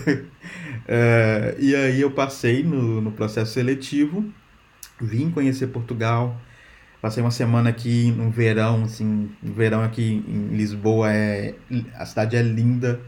é, 0.86 1.56
e 1.58 1.74
aí 1.74 2.00
eu 2.00 2.10
passei 2.10 2.62
no, 2.62 3.00
no 3.00 3.10
processo 3.10 3.52
seletivo, 3.54 4.24
vim 5.00 5.30
conhecer 5.30 5.68
Portugal, 5.68 6.38
passei 7.00 7.22
uma 7.22 7.30
semana 7.30 7.70
aqui 7.70 8.12
no 8.12 8.30
verão, 8.30 8.84
assim, 8.84 9.30
verão 9.42 9.82
aqui 9.82 10.22
em 10.28 10.54
Lisboa 10.54 11.10
é 11.10 11.54
a 11.94 12.04
cidade 12.04 12.36
é 12.36 12.42
linda, 12.42 13.00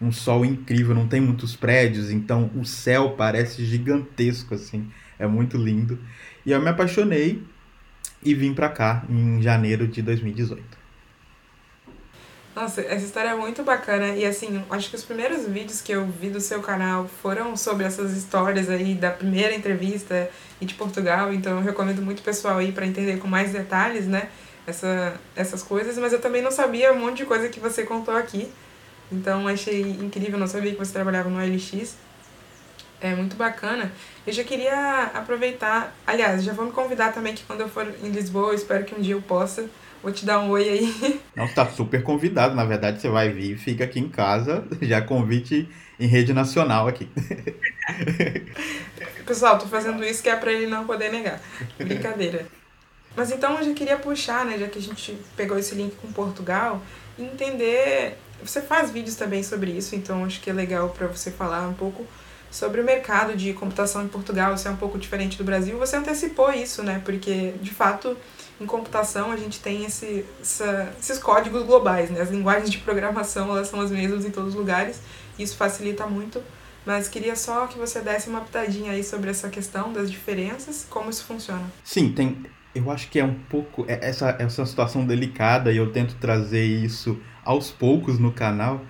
um 0.00 0.12
sol 0.12 0.44
incrível, 0.44 0.94
não 0.94 1.08
tem 1.08 1.20
muitos 1.20 1.56
prédios, 1.56 2.10
então 2.10 2.50
o 2.54 2.64
céu 2.64 3.14
parece 3.16 3.64
gigantesco 3.64 4.54
assim, 4.54 4.88
é 5.18 5.26
muito 5.26 5.56
lindo. 5.56 5.98
E 6.44 6.50
eu 6.50 6.60
me 6.60 6.68
apaixonei 6.68 7.42
e 8.22 8.34
vim 8.34 8.54
para 8.54 8.68
cá 8.68 9.04
em 9.08 9.42
janeiro 9.42 9.86
de 9.86 10.02
2018. 10.02 10.82
Nossa, 12.54 12.82
essa 12.82 13.04
história 13.04 13.30
é 13.30 13.34
muito 13.34 13.62
bacana. 13.62 14.08
E 14.08 14.26
assim, 14.26 14.62
acho 14.70 14.90
que 14.90 14.96
os 14.96 15.04
primeiros 15.04 15.46
vídeos 15.48 15.80
que 15.80 15.92
eu 15.92 16.06
vi 16.06 16.28
do 16.28 16.40
seu 16.40 16.60
canal 16.60 17.08
foram 17.22 17.56
sobre 17.56 17.86
essas 17.86 18.14
histórias 18.14 18.68
aí 18.68 18.94
da 18.94 19.10
primeira 19.10 19.54
entrevista 19.54 20.30
e 20.60 20.66
de 20.66 20.74
Portugal, 20.74 21.32
então 21.32 21.56
eu 21.56 21.62
recomendo 21.62 22.02
muito 22.02 22.20
o 22.20 22.22
pessoal 22.22 22.58
aí 22.58 22.70
para 22.70 22.86
entender 22.86 23.18
com 23.18 23.26
mais 23.26 23.52
detalhes, 23.52 24.06
né, 24.06 24.28
essa, 24.64 25.14
essas 25.34 25.62
coisas, 25.62 25.98
mas 25.98 26.12
eu 26.12 26.20
também 26.20 26.40
não 26.40 26.52
sabia 26.52 26.92
um 26.92 27.00
monte 27.00 27.18
de 27.18 27.24
coisa 27.24 27.48
que 27.48 27.58
você 27.58 27.82
contou 27.82 28.14
aqui, 28.14 28.48
então 29.10 29.48
achei 29.48 29.80
incrível, 29.80 30.38
não 30.38 30.46
sabia 30.46 30.70
que 30.70 30.78
você 30.78 30.92
trabalhava 30.92 31.28
no 31.28 31.40
LX 31.40 31.96
é 33.02 33.14
muito 33.14 33.36
bacana. 33.36 33.90
Eu 34.24 34.32
já 34.32 34.44
queria 34.44 35.10
aproveitar, 35.12 35.94
aliás, 36.06 36.44
já 36.44 36.52
vou 36.52 36.64
me 36.64 36.72
convidar 36.72 37.12
também 37.12 37.34
que 37.34 37.42
quando 37.42 37.60
eu 37.60 37.68
for 37.68 37.86
em 38.02 38.10
Lisboa, 38.10 38.50
eu 38.50 38.54
espero 38.54 38.84
que 38.84 38.94
um 38.94 39.00
dia 39.00 39.14
eu 39.14 39.20
possa, 39.20 39.68
vou 40.00 40.12
te 40.12 40.24
dar 40.24 40.38
um 40.38 40.50
oi 40.50 40.68
aí. 40.68 41.20
Não, 41.34 41.48
tá 41.48 41.66
super 41.66 42.02
convidado, 42.02 42.54
na 42.54 42.64
verdade 42.64 43.00
você 43.00 43.08
vai 43.08 43.28
vir, 43.28 43.58
fica 43.58 43.84
aqui 43.84 43.98
em 43.98 44.08
casa, 44.08 44.64
já 44.80 45.02
convite 45.02 45.68
em 45.98 46.06
rede 46.06 46.32
nacional 46.32 46.86
aqui. 46.86 47.08
Pessoal, 49.26 49.58
tô 49.58 49.66
fazendo 49.66 50.04
isso 50.04 50.22
que 50.22 50.28
é 50.28 50.36
para 50.36 50.52
ele 50.52 50.66
não 50.66 50.86
poder 50.86 51.10
negar. 51.10 51.40
Brincadeira. 51.78 52.46
Mas 53.16 53.30
então 53.30 53.58
eu 53.58 53.64
já 53.64 53.74
queria 53.74 53.96
puxar, 53.96 54.46
né, 54.46 54.58
já 54.58 54.68
que 54.68 54.78
a 54.78 54.82
gente 54.82 55.18
pegou 55.36 55.58
esse 55.58 55.74
link 55.74 55.94
com 55.96 56.10
Portugal, 56.12 56.80
entender, 57.18 58.16
você 58.42 58.62
faz 58.62 58.90
vídeos 58.90 59.16
também 59.16 59.42
sobre 59.42 59.72
isso, 59.72 59.94
então 59.94 60.24
acho 60.24 60.40
que 60.40 60.48
é 60.48 60.52
legal 60.52 60.88
para 60.90 61.08
você 61.08 61.30
falar 61.30 61.68
um 61.68 61.74
pouco 61.74 62.06
sobre 62.52 62.82
o 62.82 62.84
mercado 62.84 63.34
de 63.34 63.54
computação 63.54 64.04
em 64.04 64.08
Portugal, 64.08 64.56
se 64.58 64.68
é 64.68 64.70
um 64.70 64.76
pouco 64.76 64.98
diferente 64.98 65.38
do 65.38 65.42
Brasil. 65.42 65.78
Você 65.78 65.96
antecipou 65.96 66.52
isso, 66.52 66.82
né? 66.82 67.00
Porque, 67.02 67.54
de 67.62 67.70
fato, 67.70 68.16
em 68.60 68.66
computação 68.66 69.32
a 69.32 69.36
gente 69.36 69.58
tem 69.58 69.86
esse, 69.86 70.24
essa, 70.40 70.92
esses 71.00 71.18
códigos 71.18 71.64
globais, 71.64 72.10
né? 72.10 72.20
As 72.20 72.30
linguagens 72.30 72.70
de 72.70 72.78
programação, 72.78 73.48
elas 73.50 73.68
são 73.68 73.80
as 73.80 73.90
mesmas 73.90 74.26
em 74.26 74.30
todos 74.30 74.50
os 74.50 74.54
lugares. 74.54 75.00
Isso 75.38 75.56
facilita 75.56 76.06
muito. 76.06 76.42
Mas 76.84 77.08
queria 77.08 77.34
só 77.36 77.66
que 77.66 77.78
você 77.78 78.00
desse 78.00 78.28
uma 78.28 78.40
pitadinha 78.40 78.92
aí 78.92 79.02
sobre 79.02 79.30
essa 79.30 79.48
questão 79.48 79.92
das 79.92 80.10
diferenças, 80.10 80.86
como 80.90 81.08
isso 81.08 81.24
funciona. 81.24 81.64
Sim, 81.82 82.12
tem. 82.12 82.44
Eu 82.74 82.90
acho 82.90 83.08
que 83.08 83.18
é 83.18 83.24
um 83.24 83.34
pouco 83.48 83.84
é, 83.88 84.08
essa 84.08 84.36
essa 84.38 84.66
situação 84.66 85.06
delicada 85.06 85.72
e 85.72 85.76
eu 85.76 85.92
tento 85.92 86.16
trazer 86.16 86.64
isso 86.64 87.18
aos 87.44 87.70
poucos 87.70 88.18
no 88.18 88.32
canal, 88.32 88.80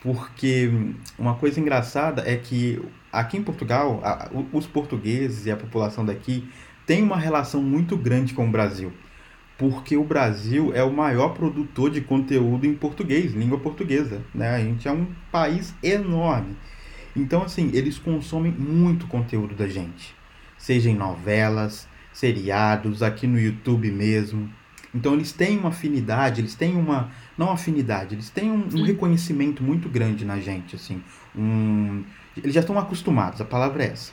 porque 0.00 0.70
uma 1.18 1.34
coisa 1.34 1.60
engraçada 1.60 2.22
é 2.26 2.36
que 2.36 2.80
aqui 3.20 3.36
em 3.36 3.42
Portugal, 3.42 4.00
a, 4.02 4.30
os 4.52 4.66
portugueses 4.66 5.46
e 5.46 5.50
a 5.50 5.56
população 5.56 6.04
daqui 6.04 6.48
têm 6.86 7.02
uma 7.02 7.16
relação 7.16 7.62
muito 7.62 7.96
grande 7.96 8.34
com 8.34 8.46
o 8.46 8.50
Brasil. 8.50 8.92
Porque 9.56 9.96
o 9.96 10.04
Brasil 10.04 10.72
é 10.74 10.82
o 10.82 10.92
maior 10.92 11.30
produtor 11.30 11.90
de 11.90 12.00
conteúdo 12.00 12.66
em 12.66 12.74
português, 12.74 13.32
língua 13.32 13.58
portuguesa. 13.58 14.20
Né? 14.34 14.50
A 14.50 14.58
gente 14.58 14.88
é 14.88 14.92
um 14.92 15.06
país 15.30 15.74
enorme. 15.82 16.56
Então, 17.16 17.42
assim, 17.42 17.70
eles 17.72 17.96
consomem 17.96 18.50
muito 18.50 19.06
conteúdo 19.06 19.54
da 19.54 19.68
gente. 19.68 20.14
Seja 20.58 20.90
em 20.90 20.96
novelas, 20.96 21.88
seriados, 22.12 23.02
aqui 23.02 23.28
no 23.28 23.38
YouTube 23.38 23.90
mesmo. 23.92 24.50
Então, 24.92 25.14
eles 25.14 25.30
têm 25.30 25.58
uma 25.58 25.68
afinidade, 25.68 26.40
eles 26.40 26.56
têm 26.56 26.76
uma. 26.76 27.10
Não 27.38 27.50
afinidade, 27.50 28.16
eles 28.16 28.30
têm 28.30 28.50
um, 28.50 28.68
um 28.74 28.82
reconhecimento 28.82 29.62
muito 29.62 29.88
grande 29.88 30.24
na 30.24 30.40
gente. 30.40 30.74
assim 30.74 31.00
um 31.36 32.04
eles 32.36 32.54
já 32.54 32.60
estão 32.60 32.78
acostumados, 32.78 33.40
a 33.40 33.44
palavra 33.44 33.84
é 33.84 33.88
essa. 33.88 34.12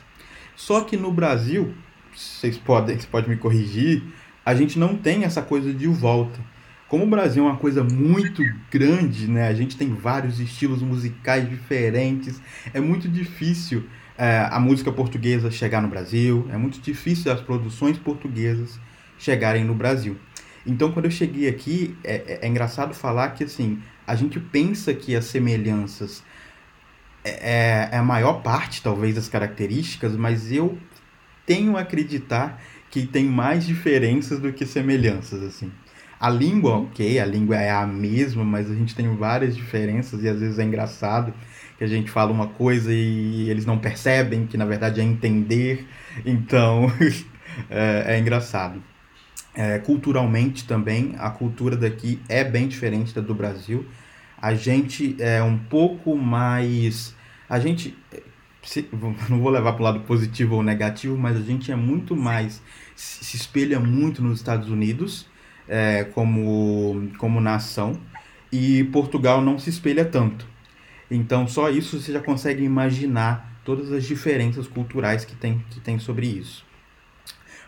Só 0.54 0.82
que 0.82 0.96
no 0.96 1.10
Brasil, 1.12 1.74
vocês 2.14 2.56
podem, 2.56 2.96
vocês 2.96 3.06
podem 3.06 3.30
me 3.30 3.36
corrigir, 3.36 4.02
a 4.44 4.54
gente 4.54 4.78
não 4.78 4.96
tem 4.96 5.24
essa 5.24 5.42
coisa 5.42 5.72
de 5.72 5.86
volta. 5.86 6.40
Como 6.88 7.04
o 7.04 7.08
Brasil 7.08 7.44
é 7.44 7.46
uma 7.46 7.56
coisa 7.56 7.82
muito 7.82 8.42
grande, 8.70 9.26
né? 9.26 9.48
A 9.48 9.54
gente 9.54 9.78
tem 9.78 9.94
vários 9.94 10.38
estilos 10.40 10.82
musicais 10.82 11.48
diferentes. 11.48 12.38
É 12.74 12.80
muito 12.80 13.08
difícil 13.08 13.84
é, 14.18 14.46
a 14.50 14.60
música 14.60 14.92
portuguesa 14.92 15.50
chegar 15.50 15.80
no 15.80 15.88
Brasil, 15.88 16.46
é 16.50 16.56
muito 16.56 16.80
difícil 16.80 17.32
as 17.32 17.40
produções 17.40 17.98
portuguesas 17.98 18.78
chegarem 19.18 19.64
no 19.64 19.74
Brasil. 19.74 20.16
Então, 20.66 20.92
quando 20.92 21.06
eu 21.06 21.10
cheguei 21.10 21.48
aqui, 21.48 21.96
é, 22.04 22.14
é, 22.14 22.38
é 22.42 22.48
engraçado 22.48 22.94
falar 22.94 23.30
que 23.30 23.44
assim 23.44 23.80
a 24.06 24.14
gente 24.14 24.38
pensa 24.38 24.92
que 24.92 25.16
as 25.16 25.24
semelhanças 25.24 26.22
é, 27.24 27.88
é 27.92 27.96
a 27.96 28.02
maior 28.02 28.42
parte, 28.42 28.82
talvez, 28.82 29.14
das 29.14 29.28
características, 29.28 30.16
mas 30.16 30.50
eu 30.50 30.78
tenho 31.46 31.76
a 31.76 31.80
acreditar 31.80 32.60
que 32.90 33.06
tem 33.06 33.24
mais 33.24 33.66
diferenças 33.66 34.38
do 34.38 34.52
que 34.52 34.66
semelhanças, 34.66 35.42
assim. 35.42 35.72
A 36.20 36.28
língua, 36.28 36.76
ok, 36.76 37.18
a 37.18 37.24
língua 37.26 37.56
é 37.56 37.70
a 37.70 37.86
mesma, 37.86 38.44
mas 38.44 38.70
a 38.70 38.74
gente 38.74 38.94
tem 38.94 39.12
várias 39.16 39.56
diferenças 39.56 40.22
e 40.22 40.28
às 40.28 40.38
vezes 40.38 40.58
é 40.58 40.62
engraçado 40.62 41.34
que 41.76 41.82
a 41.82 41.86
gente 41.86 42.10
fala 42.10 42.30
uma 42.30 42.46
coisa 42.46 42.92
e 42.92 43.50
eles 43.50 43.66
não 43.66 43.76
percebem 43.76 44.46
que 44.46 44.56
na 44.56 44.64
verdade 44.64 45.00
é 45.00 45.04
entender, 45.04 45.84
então 46.24 46.86
é, 47.68 48.14
é, 48.14 48.18
engraçado. 48.20 48.80
É, 49.54 49.78
culturalmente 49.80 50.64
também, 50.64 51.16
a 51.18 51.28
cultura 51.28 51.76
daqui 51.76 52.20
é 52.28 52.44
bem 52.44 52.68
diferente 52.68 53.12
da 53.12 53.20
do 53.20 53.34
Brasil. 53.34 53.84
A 54.42 54.54
gente 54.54 55.14
é 55.20 55.40
um 55.40 55.56
pouco 55.56 56.16
mais. 56.16 57.14
A 57.48 57.60
gente. 57.60 57.96
Se, 58.64 58.88
não 59.28 59.40
vou 59.40 59.50
levar 59.50 59.72
para 59.72 59.80
o 59.80 59.84
lado 59.84 60.00
positivo 60.00 60.56
ou 60.56 60.62
negativo, 60.62 61.16
mas 61.16 61.36
a 61.36 61.40
gente 61.40 61.70
é 61.70 61.76
muito 61.76 62.16
mais. 62.16 62.60
Se 62.96 63.36
espelha 63.36 63.78
muito 63.78 64.20
nos 64.22 64.38
Estados 64.38 64.68
Unidos 64.68 65.28
é, 65.68 66.04
como, 66.04 67.08
como 67.18 67.40
nação. 67.40 68.00
E 68.50 68.84
Portugal 68.84 69.40
não 69.40 69.58
se 69.58 69.70
espelha 69.70 70.04
tanto. 70.04 70.46
Então, 71.10 71.46
só 71.46 71.70
isso 71.70 72.00
você 72.00 72.12
já 72.12 72.20
consegue 72.20 72.64
imaginar 72.64 73.60
todas 73.64 73.92
as 73.92 74.04
diferenças 74.04 74.66
culturais 74.66 75.24
que 75.24 75.36
tem, 75.36 75.64
que 75.70 75.80
tem 75.80 75.98
sobre 75.98 76.26
isso. 76.26 76.64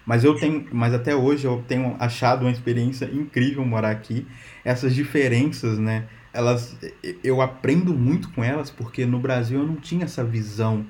Mas 0.05 0.25
eu 0.25 0.35
tenho, 0.35 0.67
mas 0.73 0.93
até 0.93 1.15
hoje 1.15 1.47
eu 1.47 1.65
tenho 1.67 1.97
achado 1.99 2.43
uma 2.43 2.51
experiência 2.51 3.07
incrível 3.07 3.65
morar 3.65 3.91
aqui. 3.91 4.27
Essas 4.65 4.95
diferenças, 4.95 5.79
né? 5.79 6.07
Elas, 6.35 6.77
eu 7.23 7.41
aprendo 7.41 7.95
muito 7.95 8.29
com 8.31 8.43
elas 8.45 8.69
porque 8.69 9.07
no 9.07 9.19
Brasil 9.21 9.61
eu 9.61 9.67
não 9.67 9.77
tinha 9.77 10.05
essa 10.05 10.25
visão 10.25 10.85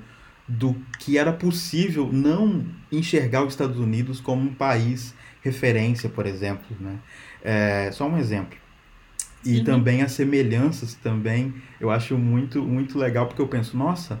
do 0.47 0.75
que 0.99 1.17
era 1.17 1.31
possível 1.31 2.11
não 2.11 2.65
enxergar 2.91 3.43
os 3.43 3.53
Estados 3.53 3.79
Unidos 3.79 4.19
como 4.19 4.41
um 4.41 4.53
país 4.53 5.13
referência, 5.41 6.09
por 6.09 6.25
exemplo, 6.25 6.75
né? 6.79 6.97
É, 7.43 7.91
só 7.91 8.07
um 8.07 8.17
exemplo. 8.17 8.57
E 9.45 9.59
uhum. 9.59 9.63
também 9.63 10.01
as 10.01 10.11
semelhanças 10.11 10.95
também, 10.95 11.53
eu 11.79 11.91
acho 11.91 12.17
muito, 12.17 12.63
muito 12.63 12.97
legal, 12.97 13.27
porque 13.27 13.41
eu 13.41 13.47
penso, 13.47 13.77
nossa, 13.77 14.19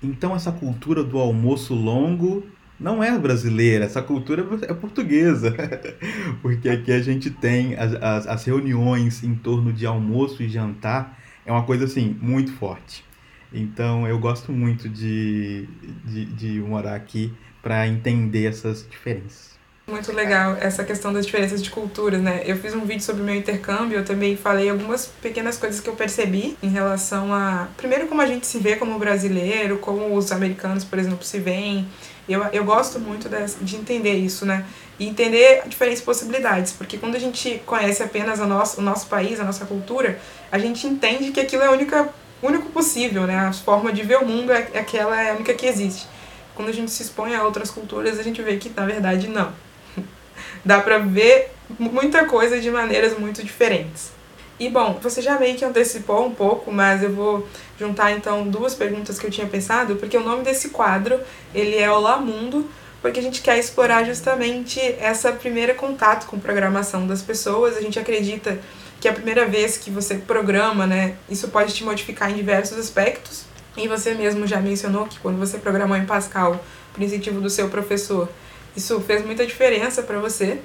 então 0.00 0.34
essa 0.34 0.52
cultura 0.52 1.02
do 1.02 1.18
almoço 1.18 1.74
longo 1.74 2.46
não 2.80 3.04
é 3.04 3.16
brasileira, 3.18 3.84
essa 3.84 4.00
cultura 4.00 4.46
é 4.62 4.72
portuguesa. 4.72 5.54
porque 6.40 6.68
aqui 6.68 6.90
a 6.90 7.00
gente 7.00 7.30
tem 7.30 7.74
as, 7.74 7.94
as, 7.94 8.26
as, 8.26 8.44
reuniões 8.44 9.22
em 9.22 9.34
torno 9.34 9.72
de 9.72 9.84
almoço 9.84 10.42
e 10.42 10.48
jantar, 10.48 11.18
é 11.44 11.52
uma 11.52 11.64
coisa 11.64 11.84
assim, 11.84 12.16
muito 12.20 12.52
forte. 12.52 13.04
Então 13.52 14.06
eu 14.08 14.18
gosto 14.18 14.50
muito 14.50 14.88
de, 14.88 15.68
de, 16.04 16.24
de 16.24 16.60
morar 16.60 16.94
aqui 16.94 17.32
para 17.62 17.86
entender 17.86 18.46
essas 18.46 18.86
diferenças. 18.88 19.50
Muito 19.86 20.12
legal 20.12 20.56
essa 20.60 20.84
questão 20.84 21.12
das 21.12 21.26
diferenças 21.26 21.60
de 21.60 21.68
culturas, 21.68 22.22
né? 22.22 22.42
Eu 22.46 22.56
fiz 22.56 22.74
um 22.74 22.84
vídeo 22.84 23.02
sobre 23.02 23.22
o 23.22 23.24
meu 23.24 23.34
intercâmbio, 23.34 23.98
eu 23.98 24.04
também 24.04 24.36
falei 24.36 24.70
algumas 24.70 25.06
pequenas 25.06 25.56
coisas 25.56 25.80
que 25.80 25.90
eu 25.90 25.96
percebi 25.96 26.56
em 26.62 26.68
relação 26.68 27.34
a. 27.34 27.66
Primeiro, 27.76 28.06
como 28.06 28.20
a 28.20 28.26
gente 28.26 28.46
se 28.46 28.58
vê 28.60 28.76
como 28.76 28.96
brasileiro, 29.00 29.78
como 29.78 30.16
os 30.16 30.30
americanos, 30.30 30.84
por 30.84 30.98
exemplo, 30.98 31.24
se 31.24 31.40
veem. 31.40 31.88
Eu, 32.30 32.44
eu 32.52 32.64
gosto 32.64 33.00
muito 33.00 33.28
de, 33.28 33.54
de 33.60 33.76
entender 33.76 34.14
isso, 34.14 34.46
né? 34.46 34.64
E 35.00 35.08
entender 35.08 35.62
diferentes 35.66 36.00
possibilidades, 36.00 36.72
porque 36.72 36.96
quando 36.96 37.16
a 37.16 37.18
gente 37.18 37.60
conhece 37.66 38.04
apenas 38.04 38.40
a 38.40 38.46
nosso, 38.46 38.80
o 38.80 38.84
nosso 38.84 39.08
país, 39.08 39.40
a 39.40 39.44
nossa 39.44 39.66
cultura, 39.66 40.20
a 40.52 40.58
gente 40.58 40.86
entende 40.86 41.32
que 41.32 41.40
aquilo 41.40 41.62
é 41.62 41.66
a 41.66 41.72
única, 41.72 42.08
único 42.40 42.70
possível, 42.70 43.26
né? 43.26 43.36
A 43.36 43.52
forma 43.52 43.92
de 43.92 44.02
ver 44.02 44.18
o 44.18 44.26
mundo 44.26 44.52
é, 44.52 44.78
aquela 44.78 45.20
é 45.20 45.30
a 45.30 45.34
única 45.34 45.52
que 45.54 45.66
existe. 45.66 46.06
Quando 46.54 46.68
a 46.68 46.72
gente 46.72 46.92
se 46.92 47.02
expõe 47.02 47.34
a 47.34 47.42
outras 47.42 47.68
culturas, 47.68 48.16
a 48.18 48.22
gente 48.22 48.40
vê 48.42 48.56
que 48.58 48.70
na 48.76 48.86
verdade 48.86 49.26
não 49.26 49.52
dá 50.64 50.80
pra 50.80 50.98
ver 50.98 51.50
muita 51.78 52.26
coisa 52.26 52.60
de 52.60 52.70
maneiras 52.70 53.18
muito 53.18 53.42
diferentes. 53.42 54.19
E 54.60 54.68
bom, 54.68 54.98
você 55.02 55.22
já 55.22 55.38
meio 55.38 55.56
que 55.56 55.64
antecipou 55.64 56.26
um 56.26 56.34
pouco, 56.34 56.70
mas 56.70 57.02
eu 57.02 57.10
vou 57.10 57.48
juntar 57.78 58.12
então 58.12 58.46
duas 58.46 58.74
perguntas 58.74 59.18
que 59.18 59.26
eu 59.26 59.30
tinha 59.30 59.46
pensado, 59.46 59.96
porque 59.96 60.14
o 60.18 60.22
nome 60.22 60.44
desse 60.44 60.68
quadro, 60.68 61.18
ele 61.54 61.78
é 61.78 61.90
Olá 61.90 62.18
Mundo, 62.18 62.70
porque 63.00 63.18
a 63.18 63.22
gente 63.22 63.40
quer 63.40 63.58
explorar 63.58 64.04
justamente 64.04 64.78
essa 65.00 65.32
primeira 65.32 65.72
contato 65.72 66.26
com 66.26 66.38
programação 66.38 67.06
das 67.06 67.22
pessoas. 67.22 67.74
A 67.74 67.80
gente 67.80 67.98
acredita 67.98 68.60
que 69.00 69.08
a 69.08 69.14
primeira 69.14 69.46
vez 69.46 69.78
que 69.78 69.90
você 69.90 70.16
programa, 70.16 70.86
né, 70.86 71.16
isso 71.26 71.48
pode 71.48 71.72
te 71.72 71.82
modificar 71.82 72.30
em 72.30 72.34
diversos 72.34 72.76
aspectos. 72.76 73.44
E 73.78 73.88
você 73.88 74.12
mesmo 74.12 74.46
já 74.46 74.60
mencionou 74.60 75.06
que 75.06 75.18
quando 75.20 75.38
você 75.38 75.56
programou 75.56 75.96
em 75.96 76.04
Pascal, 76.04 76.62
por 76.92 77.02
incentivo 77.02 77.40
do 77.40 77.48
seu 77.48 77.70
professor, 77.70 78.28
isso 78.76 79.00
fez 79.00 79.24
muita 79.24 79.46
diferença 79.46 80.02
para 80.02 80.18
você. 80.18 80.60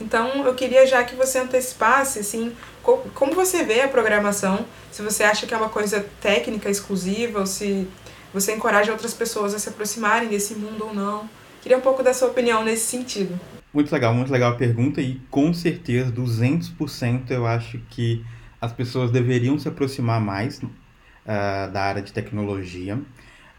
Então, 0.00 0.44
eu 0.46 0.54
queria 0.54 0.86
já 0.86 1.04
que 1.04 1.14
você 1.14 1.38
antecipasse, 1.38 2.18
assim, 2.18 2.52
como 2.84 3.34
você 3.34 3.64
vê 3.64 3.80
a 3.80 3.88
programação, 3.88 4.64
se 4.92 5.02
você 5.02 5.24
acha 5.24 5.46
que 5.46 5.54
é 5.54 5.56
uma 5.56 5.68
coisa 5.68 6.04
técnica 6.20 6.70
exclusiva, 6.70 7.40
ou 7.40 7.46
se 7.46 7.88
você 8.32 8.54
encoraja 8.54 8.92
outras 8.92 9.14
pessoas 9.14 9.54
a 9.54 9.58
se 9.58 9.68
aproximarem 9.68 10.28
desse 10.28 10.54
mundo 10.54 10.86
ou 10.86 10.94
não. 10.94 11.28
Queria 11.62 11.78
um 11.78 11.80
pouco 11.80 12.02
da 12.02 12.12
sua 12.12 12.28
opinião 12.28 12.62
nesse 12.62 12.86
sentido. 12.86 13.38
Muito 13.72 13.90
legal, 13.90 14.12
muito 14.12 14.30
legal 14.30 14.52
a 14.52 14.56
pergunta 14.56 15.00
e 15.00 15.20
com 15.30 15.52
certeza, 15.54 16.12
200% 16.12 17.30
eu 17.30 17.46
acho 17.46 17.80
que 17.90 18.24
as 18.60 18.72
pessoas 18.72 19.10
deveriam 19.10 19.58
se 19.58 19.66
aproximar 19.66 20.20
mais 20.20 20.58
uh, 20.58 21.70
da 21.72 21.82
área 21.82 22.02
de 22.02 22.12
tecnologia. 22.12 23.00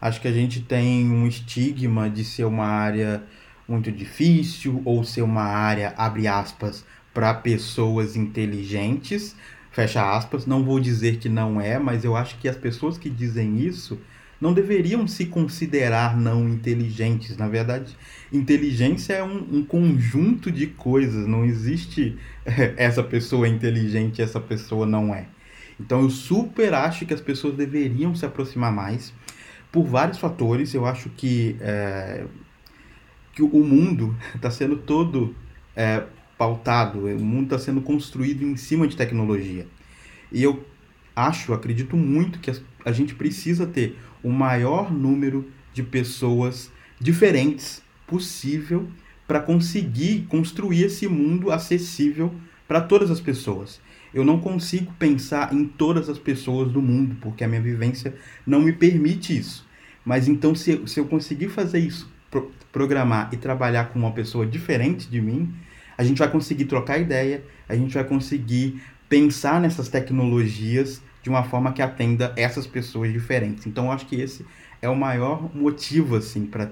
Acho 0.00 0.20
que 0.20 0.28
a 0.28 0.32
gente 0.32 0.60
tem 0.60 1.10
um 1.10 1.26
estigma 1.26 2.08
de 2.08 2.24
ser 2.24 2.44
uma 2.44 2.66
área 2.66 3.22
muito 3.68 3.90
difícil 3.90 4.80
ou 4.84 5.02
ser 5.04 5.22
uma 5.22 5.42
área, 5.42 5.94
abre 5.96 6.28
aspas, 6.28 6.84
para 7.16 7.32
pessoas 7.32 8.14
inteligentes, 8.14 9.34
fecha 9.70 10.14
aspas. 10.14 10.44
Não 10.44 10.62
vou 10.62 10.78
dizer 10.78 11.16
que 11.16 11.30
não 11.30 11.58
é, 11.58 11.78
mas 11.78 12.04
eu 12.04 12.14
acho 12.14 12.36
que 12.36 12.46
as 12.46 12.58
pessoas 12.58 12.98
que 12.98 13.08
dizem 13.08 13.58
isso 13.58 13.98
não 14.38 14.52
deveriam 14.52 15.08
se 15.08 15.24
considerar 15.24 16.14
não 16.14 16.46
inteligentes. 16.46 17.38
Na 17.38 17.48
verdade, 17.48 17.96
inteligência 18.30 19.14
é 19.14 19.22
um, 19.22 19.38
um 19.50 19.64
conjunto 19.64 20.52
de 20.52 20.66
coisas, 20.66 21.26
não 21.26 21.42
existe 21.42 22.18
essa 22.76 23.02
pessoa 23.02 23.46
é 23.46 23.48
inteligente 23.48 24.20
essa 24.20 24.38
pessoa 24.38 24.84
não 24.84 25.14
é. 25.14 25.24
Então 25.80 26.02
eu 26.02 26.10
super 26.10 26.74
acho 26.74 27.06
que 27.06 27.14
as 27.14 27.20
pessoas 27.22 27.54
deveriam 27.54 28.14
se 28.14 28.26
aproximar 28.26 28.70
mais 28.70 29.10
por 29.72 29.86
vários 29.86 30.18
fatores. 30.18 30.74
Eu 30.74 30.84
acho 30.84 31.08
que 31.08 31.56
é, 31.60 32.26
que 33.32 33.40
o 33.42 33.64
mundo 33.64 34.14
está 34.34 34.50
sendo 34.52 34.76
todo 34.76 35.34
é, 35.74 36.04
pautado, 36.36 37.06
o 37.06 37.24
mundo 37.24 37.44
está 37.44 37.58
sendo 37.58 37.80
construído 37.80 38.42
em 38.42 38.56
cima 38.56 38.86
de 38.86 38.96
tecnologia. 38.96 39.66
E 40.30 40.42
eu 40.42 40.64
acho, 41.14 41.52
acredito 41.52 41.96
muito 41.96 42.38
que 42.38 42.52
a 42.84 42.92
gente 42.92 43.14
precisa 43.14 43.66
ter 43.66 43.96
o 44.22 44.30
maior 44.30 44.92
número 44.92 45.50
de 45.72 45.82
pessoas 45.82 46.70
diferentes 47.00 47.82
possível 48.06 48.88
para 49.26 49.40
conseguir 49.40 50.26
construir 50.28 50.84
esse 50.84 51.08
mundo 51.08 51.50
acessível 51.50 52.32
para 52.68 52.80
todas 52.80 53.10
as 53.10 53.20
pessoas. 53.20 53.80
Eu 54.14 54.24
não 54.24 54.40
consigo 54.40 54.92
pensar 54.98 55.52
em 55.52 55.66
todas 55.66 56.08
as 56.08 56.18
pessoas 56.18 56.70
do 56.70 56.80
mundo, 56.80 57.16
porque 57.20 57.44
a 57.44 57.48
minha 57.48 57.60
vivência 57.60 58.14
não 58.46 58.60
me 58.60 58.72
permite 58.72 59.36
isso. 59.36 59.66
Mas 60.04 60.28
então, 60.28 60.54
se, 60.54 60.80
se 60.86 61.00
eu 61.00 61.06
conseguir 61.06 61.48
fazer 61.48 61.80
isso 61.80 62.10
pro, 62.30 62.50
programar 62.72 63.28
e 63.32 63.36
trabalhar 63.36 63.86
com 63.86 63.98
uma 63.98 64.12
pessoa 64.12 64.46
diferente 64.46 65.08
de 65.08 65.20
mim, 65.20 65.52
a 65.96 66.04
gente 66.04 66.18
vai 66.18 66.30
conseguir 66.30 66.66
trocar 66.66 66.98
ideia, 66.98 67.42
a 67.68 67.74
gente 67.74 67.94
vai 67.94 68.04
conseguir 68.04 68.82
pensar 69.08 69.60
nessas 69.60 69.88
tecnologias 69.88 71.02
de 71.22 71.30
uma 71.30 71.42
forma 71.42 71.72
que 71.72 71.82
atenda 71.82 72.32
essas 72.36 72.66
pessoas 72.66 73.12
diferentes. 73.12 73.66
Então, 73.66 73.86
eu 73.86 73.92
acho 73.92 74.06
que 74.06 74.20
esse 74.20 74.44
é 74.80 74.88
o 74.88 74.96
maior 74.96 75.54
motivo, 75.54 76.16
assim, 76.16 76.46
para 76.46 76.70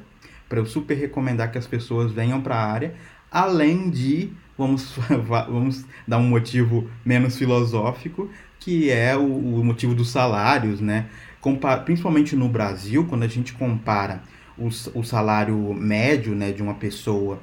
eu 0.50 0.66
super 0.66 0.94
recomendar 0.94 1.50
que 1.50 1.58
as 1.58 1.66
pessoas 1.66 2.12
venham 2.12 2.40
para 2.40 2.56
a 2.56 2.72
área, 2.72 2.94
além 3.30 3.90
de, 3.90 4.30
vamos, 4.56 4.94
vamos 5.26 5.84
dar 6.06 6.18
um 6.18 6.28
motivo 6.28 6.88
menos 7.04 7.36
filosófico, 7.36 8.30
que 8.60 8.90
é 8.90 9.16
o, 9.16 9.26
o 9.26 9.64
motivo 9.64 9.94
dos 9.94 10.10
salários, 10.10 10.80
né? 10.80 11.06
Compa 11.40 11.76
principalmente 11.78 12.36
no 12.36 12.48
Brasil, 12.48 13.04
quando 13.06 13.24
a 13.24 13.28
gente 13.28 13.52
compara 13.52 14.22
o, 14.56 14.68
o 14.68 15.02
salário 15.02 15.74
médio 15.74 16.34
né, 16.34 16.52
de 16.52 16.62
uma 16.62 16.74
pessoa 16.74 17.40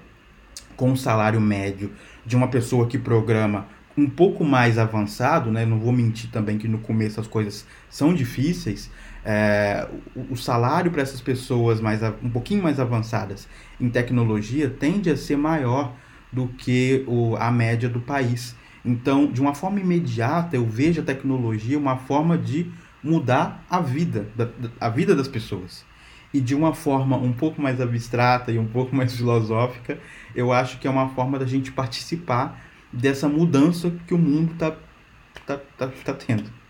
com 0.81 0.93
o 0.93 0.97
salário 0.97 1.39
médio 1.39 1.91
de 2.25 2.35
uma 2.35 2.47
pessoa 2.47 2.87
que 2.87 2.97
programa 2.97 3.67
um 3.95 4.09
pouco 4.09 4.43
mais 4.43 4.79
avançado, 4.79 5.51
né? 5.51 5.63
Não 5.63 5.77
vou 5.77 5.91
mentir 5.91 6.31
também 6.31 6.57
que 6.57 6.67
no 6.67 6.79
começo 6.79 7.19
as 7.21 7.27
coisas 7.27 7.67
são 7.87 8.11
difíceis. 8.11 8.89
é, 9.23 9.87
o, 10.15 10.33
o, 10.33 10.35
salário 10.35 10.89
para 10.89 11.03
essas 11.03 11.21
pessoas 11.21 11.79
mais 11.79 12.01
um 12.23 12.31
pouquinho 12.31 12.63
mais 12.63 12.79
avançadas 12.79 13.47
em 13.79 13.91
tecnologia 13.91 14.71
tende 14.71 15.11
a 15.11 15.15
ser 15.15 15.37
maior 15.37 15.93
do 16.33 16.47
que 16.47 17.05
o, 17.07 17.35
a 17.35 17.51
média 17.51 17.87
do 17.87 17.99
país. 17.99 18.55
Então, 18.83 19.31
de 19.31 19.39
uma 19.39 19.53
forma 19.53 19.79
imediata, 19.79 20.55
eu 20.55 20.65
vejo 20.65 21.01
a 21.01 21.03
tecnologia 21.03 21.77
uma 21.77 21.97
forma 21.97 22.39
de 22.39 22.71
mudar 23.03 23.63
a 23.69 23.79
vida, 23.79 24.25
da, 24.35 24.49
a 24.79 24.89
vida 24.89 25.15
das 25.15 25.27
pessoas. 25.27 25.85
E 26.33 26.39
de 26.39 26.55
uma 26.55 26.73
forma 26.73 27.17
um 27.17 27.33
pouco 27.33 27.61
mais 27.61 27.81
abstrata 27.81 28.51
e 28.51 28.59
um 28.59 28.67
pouco 28.67 28.95
mais 28.95 29.15
filosófica, 29.15 29.99
eu 30.35 30.53
acho 30.53 30.79
que 30.79 30.87
é 30.87 30.89
uma 30.89 31.09
forma 31.09 31.37
da 31.37 31.45
gente 31.45 31.71
participar 31.71 32.61
dessa 32.91 33.27
mudança 33.27 33.91
que 34.07 34.13
o 34.13 34.17
mundo 34.17 34.53
está 34.53 34.75
tá, 35.45 35.59
tá, 35.77 35.87
tá 35.87 36.13
tendo. 36.13 36.61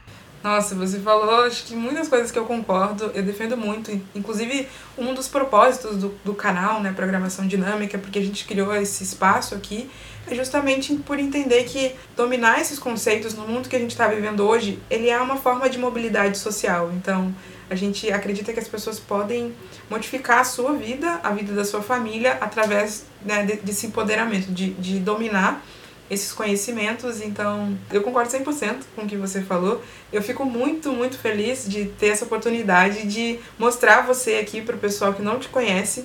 Nossa, 0.44 0.74
você 0.74 1.00
falou, 1.00 1.44
acho 1.44 1.66
que 1.66 1.76
muitas 1.76 2.08
coisas 2.08 2.32
que 2.32 2.40
eu 2.40 2.46
concordo, 2.46 3.12
eu 3.14 3.22
defendo 3.22 3.56
muito. 3.56 3.92
Inclusive, 4.16 4.68
um 4.98 5.14
dos 5.14 5.28
propósitos 5.28 5.98
do, 5.98 6.10
do 6.26 6.34
canal, 6.34 6.82
né, 6.82 6.92
Programação 6.92 7.46
Dinâmica, 7.46 8.00
porque 8.00 8.18
a 8.18 8.24
gente 8.24 8.46
criou 8.46 8.76
esse 8.76 9.04
espaço 9.04 9.54
aqui, 9.54 9.88
é 10.28 10.34
justamente 10.34 10.96
por 10.96 11.20
entender 11.20 11.66
que 11.66 11.94
dominar 12.18 12.60
esses 12.60 12.80
conceitos 12.80 13.36
no 13.36 13.48
mundo 13.48 13.70
que 13.70 13.76
a 13.76 13.80
gente 13.80 13.92
está 13.92 14.08
vivendo 14.08 14.40
hoje, 14.42 14.80
ele 14.90 15.10
é 15.10 15.20
uma 15.20 15.36
forma 15.36 15.70
de 15.70 15.78
mobilidade 15.78 16.40
social. 16.40 16.92
Então, 16.96 17.34
a 17.72 17.76
gente 17.76 18.12
acredita 18.12 18.52
que 18.52 18.60
as 18.60 18.68
pessoas 18.68 19.00
podem 19.00 19.56
modificar 19.90 20.40
a 20.40 20.44
sua 20.44 20.74
vida, 20.74 21.22
a 21.24 21.32
vida 21.32 21.54
da 21.54 21.64
sua 21.64 21.82
família, 21.82 22.34
através 22.42 23.06
né, 23.26 23.46
desse 23.64 23.88
empoderamento, 23.88 24.52
de, 24.52 24.72
de 24.72 25.00
dominar 25.00 25.64
esses 26.10 26.34
conhecimentos. 26.34 27.22
Então, 27.22 27.78
eu 27.90 28.02
concordo 28.02 28.30
100% 28.30 28.82
com 28.94 29.04
o 29.04 29.08
que 29.08 29.16
você 29.16 29.42
falou. 29.42 29.82
Eu 30.12 30.22
fico 30.22 30.44
muito, 30.44 30.92
muito 30.92 31.18
feliz 31.18 31.66
de 31.66 31.86
ter 31.86 32.08
essa 32.08 32.26
oportunidade 32.26 33.08
de 33.08 33.40
mostrar 33.58 34.02
você 34.02 34.36
aqui 34.36 34.62
para 34.62 34.76
o 34.76 34.80
pessoal 34.80 35.14
que 35.14 35.22
não 35.22 35.40
te 35.40 35.48
conhece. 35.48 36.04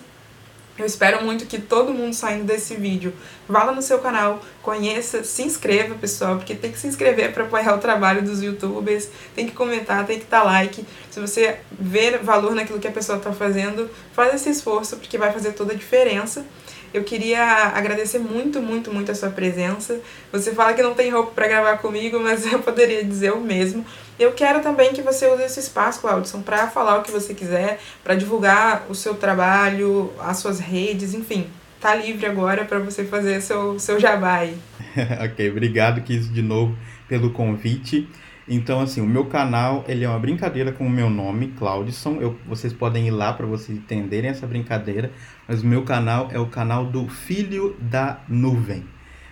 Eu 0.78 0.84
espero 0.84 1.24
muito 1.24 1.46
que 1.46 1.58
todo 1.58 1.92
mundo 1.92 2.14
saindo 2.14 2.44
desse 2.44 2.74
vídeo 2.74 3.12
vá 3.48 3.64
lá 3.64 3.72
no 3.72 3.80
seu 3.80 3.98
canal, 3.98 4.42
conheça, 4.62 5.24
se 5.24 5.42
inscreva, 5.42 5.94
pessoal, 5.94 6.36
porque 6.36 6.54
tem 6.54 6.70
que 6.70 6.78
se 6.78 6.86
inscrever 6.86 7.32
para 7.32 7.44
apoiar 7.44 7.74
o 7.74 7.78
trabalho 7.78 8.22
dos 8.22 8.42
youtubers, 8.42 9.08
tem 9.34 9.46
que 9.46 9.52
comentar, 9.52 10.04
tem 10.06 10.18
que 10.18 10.26
dar 10.26 10.42
like. 10.42 10.84
Se 11.10 11.18
você 11.18 11.60
ver 11.70 12.18
valor 12.18 12.54
naquilo 12.54 12.78
que 12.78 12.88
a 12.88 12.92
pessoa 12.92 13.16
está 13.16 13.32
fazendo, 13.32 13.88
faz 14.12 14.34
esse 14.34 14.50
esforço, 14.50 14.96
porque 14.96 15.16
vai 15.16 15.32
fazer 15.32 15.52
toda 15.52 15.72
a 15.72 15.76
diferença. 15.76 16.44
Eu 16.96 17.04
queria 17.04 17.44
agradecer 17.74 18.18
muito, 18.18 18.62
muito, 18.62 18.90
muito 18.90 19.12
a 19.12 19.14
sua 19.14 19.28
presença. 19.28 20.00
Você 20.32 20.52
fala 20.52 20.72
que 20.72 20.82
não 20.82 20.94
tem 20.94 21.10
roupa 21.10 21.30
para 21.32 21.46
gravar 21.46 21.76
comigo, 21.76 22.18
mas 22.18 22.44
eu 22.50 22.58
poderia 22.60 23.04
dizer 23.04 23.34
o 23.34 23.40
mesmo. 23.40 23.84
Eu 24.18 24.32
quero 24.32 24.62
também 24.62 24.94
que 24.94 25.02
você 25.02 25.26
use 25.26 25.42
esse 25.42 25.60
espaço, 25.60 26.00
Claudson, 26.00 26.40
para 26.40 26.68
falar 26.68 26.98
o 26.98 27.02
que 27.02 27.10
você 27.10 27.34
quiser, 27.34 27.78
para 28.02 28.14
divulgar 28.14 28.86
o 28.88 28.94
seu 28.94 29.14
trabalho, 29.14 30.10
as 30.18 30.38
suas 30.38 30.58
redes, 30.58 31.12
enfim. 31.12 31.48
Tá 31.78 31.94
livre 31.94 32.24
agora 32.24 32.64
para 32.64 32.78
você 32.78 33.04
fazer 33.04 33.42
seu, 33.42 33.78
seu 33.78 34.00
jabá 34.00 34.36
aí. 34.36 34.56
ok, 35.22 35.50
obrigado, 35.50 36.00
Kiss, 36.00 36.32
de 36.32 36.40
novo 36.40 36.74
pelo 37.06 37.30
convite. 37.30 38.08
Então, 38.48 38.80
assim, 38.80 39.00
o 39.00 39.06
meu 39.06 39.26
canal, 39.26 39.84
ele 39.88 40.04
é 40.04 40.08
uma 40.08 40.18
brincadeira 40.18 40.70
com 40.70 40.86
o 40.86 40.90
meu 40.90 41.10
nome, 41.10 41.48
Claudson. 41.58 42.18
Eu, 42.20 42.38
vocês 42.46 42.72
podem 42.72 43.08
ir 43.08 43.10
lá 43.10 43.32
para 43.32 43.44
vocês 43.44 43.76
entenderem 43.76 44.30
essa 44.30 44.46
brincadeira. 44.46 45.10
Mas 45.48 45.62
o 45.62 45.66
meu 45.66 45.82
canal 45.82 46.28
é 46.30 46.38
o 46.38 46.46
canal 46.46 46.86
do 46.86 47.08
Filho 47.08 47.76
da 47.80 48.20
Nuvem. 48.28 48.84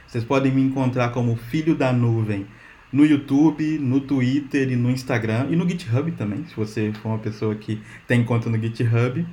Vocês 0.07 0.25
podem 0.25 0.53
me 0.53 0.63
encontrar 0.63 1.11
como 1.11 1.37
Filho 1.37 1.77
da 1.77 1.93
Nuvem 1.93 2.47
no 2.93 3.05
YouTube, 3.05 3.79
no 3.79 4.01
Twitter 4.01 4.71
e 4.71 4.77
no 4.77 4.91
Instagram. 4.91 5.47
E 5.49 5.57
no 5.57 5.69
GitHub 5.69 6.11
também, 6.13 6.45
se 6.47 6.57
você 6.57 6.93
for 7.01 7.11
uma 7.11 7.19
pessoa 7.19 7.55
que 7.55 7.81
tem 8.09 8.25
conta 8.25 8.51
no 8.51 8.61
GitHub. 8.61 9.25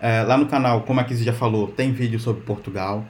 É, 0.00 0.22
lá 0.22 0.36
no 0.36 0.46
canal, 0.46 0.82
como 0.82 1.00
a 1.00 1.04
Kizzy 1.04 1.24
já 1.24 1.32
falou, 1.32 1.68
tem 1.68 1.92
vídeo 1.92 2.20
sobre 2.20 2.42
Portugal. 2.42 3.06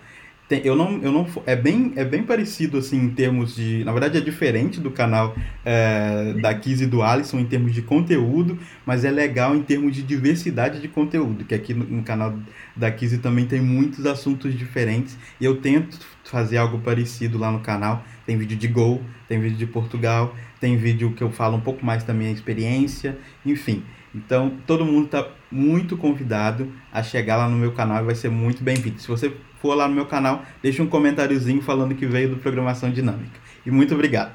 Tem, 0.49 0.61
eu 0.65 0.77
não, 0.77 1.03
eu 1.03 1.11
não, 1.11 1.27
é 1.45 1.57
bem, 1.57 1.93
é 1.97 2.05
bem 2.05 2.23
parecido 2.23 2.79
assim 2.79 2.97
em 2.97 3.11
termos 3.11 3.57
de, 3.57 3.83
na 3.83 3.91
verdade 3.91 4.17
é 4.19 4.21
diferente 4.21 4.79
do 4.81 4.93
canal 4.93 5.35
é, 5.65 6.35
da 6.41 6.55
Kiz 6.55 6.81
e 6.81 6.87
do 6.87 7.03
Alisson 7.03 7.41
em 7.41 7.47
termos 7.47 7.75
de 7.75 7.83
conteúdo, 7.83 8.57
mas 8.85 9.05
é 9.05 9.11
legal 9.11 9.57
em 9.57 9.63
termos 9.63 9.97
de 9.97 10.05
diversidade 10.05 10.81
de 10.81 10.87
conteúdo, 10.87 11.45
que 11.45 11.53
aqui 11.53 11.75
no, 11.75 11.85
no 11.85 12.03
canal 12.05 12.33
da 12.77 12.89
Kiz 12.93 13.19
também 13.19 13.45
tem 13.45 13.61
muitos 13.61 14.07
assuntos 14.07 14.57
diferentes 14.57 15.19
e 15.41 15.45
eu 15.45 15.57
tento 15.57 15.99
fazer 16.23 16.59
algo 16.59 16.79
parecido 16.79 17.39
lá 17.39 17.51
no 17.51 17.61
canal. 17.61 18.05
Tem 18.25 18.37
vídeo 18.37 18.57
de 18.57 18.69
Gol, 18.69 19.03
tem 19.29 19.41
vídeo 19.41 19.57
de 19.57 19.67
Portugal, 19.67 20.35
tem 20.61 20.77
vídeo 20.77 21.13
que 21.13 21.23
eu 21.23 21.31
falo 21.31 21.57
um 21.57 21.61
pouco 21.61 21.85
mais 21.85 22.05
da 22.05 22.15
minha 22.15 22.31
experiência, 22.31 23.19
enfim. 23.45 23.83
Então, 24.17 24.57
todo 24.67 24.85
mundo 24.85 25.07
está 25.07 25.29
muito 25.51 25.97
convidado 25.97 26.73
a 26.91 27.03
chegar 27.03 27.37
lá 27.37 27.49
no 27.49 27.57
meu 27.57 27.73
canal 27.73 28.03
e 28.03 28.07
vai 28.07 28.15
ser 28.15 28.31
muito 28.31 28.65
bem-vindo. 28.65 29.01
Se 29.01 29.09
você 29.09 29.31
for 29.61 29.75
lá 29.75 29.87
no 29.87 29.95
meu 29.95 30.07
canal, 30.07 30.43
deixa 30.63 30.83
um 30.83 30.87
comentáriozinho 30.87 31.61
falando 31.63 31.95
que 31.95 32.07
veio 32.07 32.31
do 32.31 32.37
Programação 32.37 32.91
Dinâmica. 32.91 33.39
E 33.65 33.71
muito 33.71 33.95
obrigado. 33.95 34.35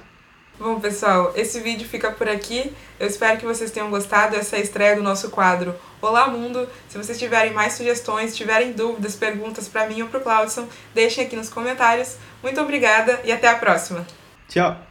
Bom, 0.60 0.80
pessoal, 0.80 1.34
esse 1.36 1.60
vídeo 1.60 1.88
fica 1.88 2.12
por 2.12 2.30
aqui. 2.30 2.72
Eu 3.00 3.08
espero 3.08 3.39
que 3.39 3.46
vocês 3.46 3.72
tenham 3.72 3.89
gostado 3.89 4.36
dessa 4.36 4.60
estreia 4.60 4.96
do 4.96 5.02
nosso 5.02 5.32
quadro 5.32 5.74
Olá 6.00 6.28
Mundo. 6.28 6.67
Se 6.88 7.00
vocês 7.00 7.17
tiverem 7.17 7.52
mais 7.52 7.74
sugestões, 7.74 8.36
tiverem 8.36 8.74
dúvidas, 8.74 9.15
perguntas 9.15 9.67
para 9.67 9.88
mim 9.88 10.04
ou 10.04 10.10
para 10.10 10.20
o 10.20 10.24
Claudson, 10.24 10.67
deixem 10.94 11.26
aqui 11.26 11.36
nos 11.36 11.50
comentários. 11.50 12.17
Muito 12.44 12.62
obrigada 12.62 13.20
e 13.24 13.32
até 13.32 13.48
a 13.48 13.56
próxima. 13.56 14.06
Tchau. 14.48 14.90